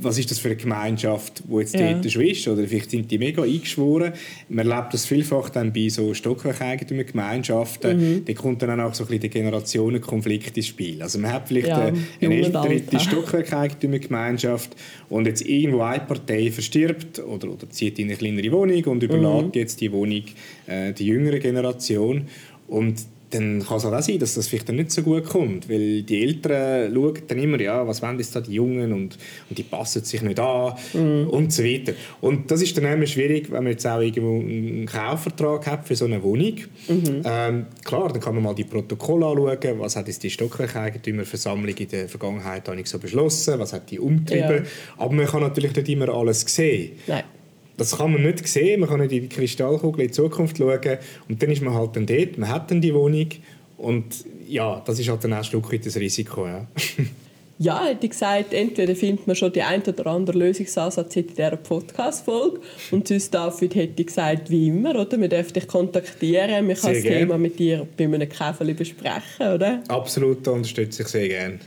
was 0.00 0.18
ist 0.18 0.30
das 0.30 0.38
für 0.38 0.48
eine 0.48 0.56
Gemeinschaft, 0.56 1.42
die 1.48 1.56
jetzt 1.56 1.74
ja. 1.74 1.92
dort 1.92 2.06
ist? 2.06 2.48
Oder 2.48 2.66
vielleicht 2.66 2.90
sind 2.90 3.10
die 3.10 3.18
mega 3.18 3.42
eingeschworen. 3.42 4.12
Man 4.48 4.70
erlebt 4.70 4.94
das 4.94 5.04
vielfach 5.04 5.50
dann 5.50 5.72
bei 5.72 5.88
so 5.88 6.14
Stockwerkeigentümergemeinschaften. 6.14 7.98
Mhm. 7.98 8.24
Da 8.24 8.32
kommt 8.34 8.62
dann 8.62 8.80
auch 8.80 8.94
so 8.94 9.04
ein 9.04 9.08
bisschen 9.08 9.22
der 9.22 9.30
Generationenkonflikt 9.30 10.56
ins 10.56 10.66
Spiel. 10.66 11.02
Also 11.02 11.18
man 11.18 11.32
hat 11.32 11.48
vielleicht 11.48 11.68
ja, 11.68 11.86
eine, 11.86 11.98
eine 12.20 12.34
ältere 12.36 13.00
Stockwerkeigentümergemeinschaft 13.00 14.76
und 15.08 15.26
jetzt 15.26 15.42
irgendwo 15.42 15.82
eine 15.82 16.04
Partei 16.04 16.50
verstirbt 16.50 17.18
oder, 17.18 17.50
oder 17.50 17.68
zieht 17.68 17.98
in 17.98 18.06
eine 18.06 18.16
kleinere 18.16 18.52
Wohnung 18.52 18.84
und 18.84 19.02
überlässt 19.02 19.46
mhm. 19.46 19.50
jetzt 19.54 19.80
die 19.80 19.90
Wohnung 19.90 20.22
äh, 20.66 20.92
die 20.92 21.06
jüngere 21.06 21.38
Generation. 21.40 22.28
Und 22.68 22.98
dann 23.30 23.64
kann 23.66 23.76
es 23.76 23.84
halt 23.84 23.94
auch 23.94 24.02
sein, 24.02 24.18
dass 24.18 24.34
das 24.34 24.48
vielleicht 24.48 24.68
dann 24.68 24.76
nicht 24.76 24.90
so 24.90 25.02
gut 25.02 25.24
kommt, 25.24 25.68
weil 25.68 26.02
die 26.02 26.22
Eltern 26.22 26.92
schauen 26.94 27.18
dann 27.26 27.38
immer, 27.38 27.60
ja, 27.60 27.86
was 27.86 28.02
wollen 28.02 28.18
jetzt 28.18 28.34
da 28.34 28.40
die 28.40 28.54
Jungen 28.54 28.92
und, 28.92 29.18
und 29.48 29.58
die 29.58 29.62
passen 29.62 30.04
sich 30.04 30.22
nicht 30.22 30.38
an 30.40 30.74
mhm. 30.94 31.28
und 31.28 31.52
so 31.52 31.62
weiter. 31.62 31.92
Und 32.20 32.50
das 32.50 32.62
ist 32.62 32.76
dann 32.76 32.84
immer 32.84 33.06
schwierig, 33.06 33.50
wenn 33.50 33.64
man 33.64 33.72
jetzt 33.72 33.86
auch 33.86 34.00
irgendwo 34.00 34.38
einen 34.38 34.86
Kaufvertrag 34.86 35.66
hat 35.66 35.86
für 35.86 35.96
so 35.96 36.06
eine 36.06 36.22
Wohnung. 36.22 36.54
Mhm. 36.88 37.22
Ähm, 37.24 37.66
klar, 37.84 38.08
dann 38.12 38.20
kann 38.20 38.34
man 38.34 38.44
mal 38.44 38.54
die 38.54 38.64
Protokolle 38.64 39.26
anschauen, 39.26 39.78
was 39.78 39.96
hat 39.96 40.08
jetzt 40.08 40.22
die 40.22 40.30
Stockwerkeigentümerversammlung 40.30 41.74
in 41.74 41.88
der 41.88 42.08
Vergangenheit 42.08 42.68
nicht 42.74 42.88
so 42.88 42.98
beschlossen, 42.98 43.58
was 43.58 43.72
hat 43.72 43.90
die 43.90 43.98
umgetrieben, 43.98 44.64
ja. 44.64 44.70
aber 44.96 45.12
man 45.12 45.26
kann 45.26 45.40
natürlich 45.40 45.74
nicht 45.74 45.88
immer 45.88 46.08
alles 46.08 46.40
sehen. 46.40 46.92
Nein. 47.06 47.24
Das 47.78 47.96
kann 47.96 48.12
man 48.12 48.22
nicht 48.22 48.46
sehen, 48.46 48.80
man 48.80 48.88
kann 48.88 49.00
nicht 49.00 49.12
in 49.12 49.22
die 49.22 49.28
Kristallkugel 49.28 50.02
in 50.02 50.08
die 50.08 50.12
Zukunft 50.12 50.58
schauen 50.58 50.98
und 51.28 51.42
dann 51.42 51.50
ist 51.50 51.62
man 51.62 51.72
halt 51.72 51.96
dann 51.96 52.06
dort, 52.06 52.36
man 52.36 52.50
hat 52.50 52.70
dann 52.70 52.80
die 52.80 52.92
Wohnung 52.92 53.28
und 53.78 54.04
ja, 54.46 54.82
das 54.84 54.98
ist 54.98 55.08
halt 55.08 55.22
dann 55.24 55.32
auch 55.32 55.38
ein 55.38 55.44
Stück 55.44 55.72
weit 55.72 55.86
das 55.86 55.96
Risiko. 55.96 56.46
Ja. 56.46 56.66
ja, 57.58 57.84
hätte 57.84 58.06
ich 58.06 58.10
gesagt, 58.10 58.52
entweder 58.52 58.96
findet 58.96 59.26
man 59.26 59.36
schon 59.36 59.52
die 59.52 59.62
ein 59.62 59.82
oder 59.82 60.06
andere 60.08 60.38
Lösungsansatz 60.38 61.14
in 61.16 61.28
dieser 61.28 61.56
Podcast-Folge 61.56 62.60
und 62.90 63.06
sonst 63.06 63.32
dafür 63.32 63.68
hätte 63.68 64.00
ich 64.00 64.06
gesagt, 64.06 64.50
wie 64.50 64.68
immer, 64.68 64.98
oder? 64.98 65.16
Man 65.16 65.30
dürfte 65.30 65.60
dich 65.60 65.68
kontaktieren, 65.68 66.66
man 66.66 66.76
kann 66.76 66.76
sehr 66.76 66.94
das 66.94 67.02
gern. 67.02 67.18
Thema 67.20 67.38
mit 67.38 67.58
dir 67.58 67.86
bei 67.96 68.04
einem 68.04 68.28
Käferli 68.28 68.74
besprechen, 68.74 69.54
oder? 69.54 69.82
Absolut, 69.88 70.46
da 70.46 70.50
unterstütze 70.50 71.02
ich 71.02 71.08
sehr 71.08 71.28
gerne. 71.28 71.58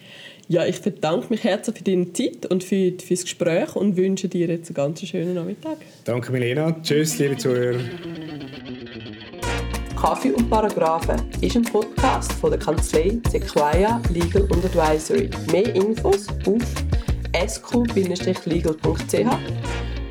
Ja, 0.51 0.65
ich 0.65 0.81
bedanke 0.81 1.27
mich 1.29 1.46
herzlich 1.46 1.77
für 1.77 1.84
deine 1.86 2.12
Zeit 2.12 2.46
und 2.48 2.62
für, 2.62 2.91
für 3.01 3.13
das 3.13 3.24
Gespräch 3.24 3.74
und 3.77 3.96
wünsche 3.96 4.27
dir 4.27 4.48
jetzt 4.48 4.67
einen 4.67 4.75
ganz 4.75 5.00
schönen 5.01 5.34
Nachmittag. 5.34 5.77
Danke, 6.03 6.29
Milena. 6.34 6.75
Tschüss, 6.84 7.17
liebe 7.20 7.38
Zuhörer. 7.38 7.79
Kaffee 9.96 10.34
und 10.34 10.50
Paragraphen 10.50 11.22
ist 11.39 11.55
ein 11.55 11.62
Podcast 11.62 12.34
von 12.34 12.50
der 12.50 12.60
Kanzlei 12.60 13.17
Sequoia 13.29 14.01
Legal 14.10 14.41
und 14.41 14.65
Advisory. 14.65 15.29
Mehr 15.53 15.74
Infos 15.74 16.27
auf 16.46 16.62
sq-legal.ch. 17.48 18.75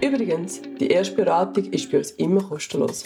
Übrigens, 0.02 0.62
die 0.80 0.88
erste 0.88 1.16
Beratung 1.16 1.64
ist 1.70 1.92
bei 1.92 1.98
uns 1.98 2.12
immer 2.12 2.42
kostenlos. 2.42 3.04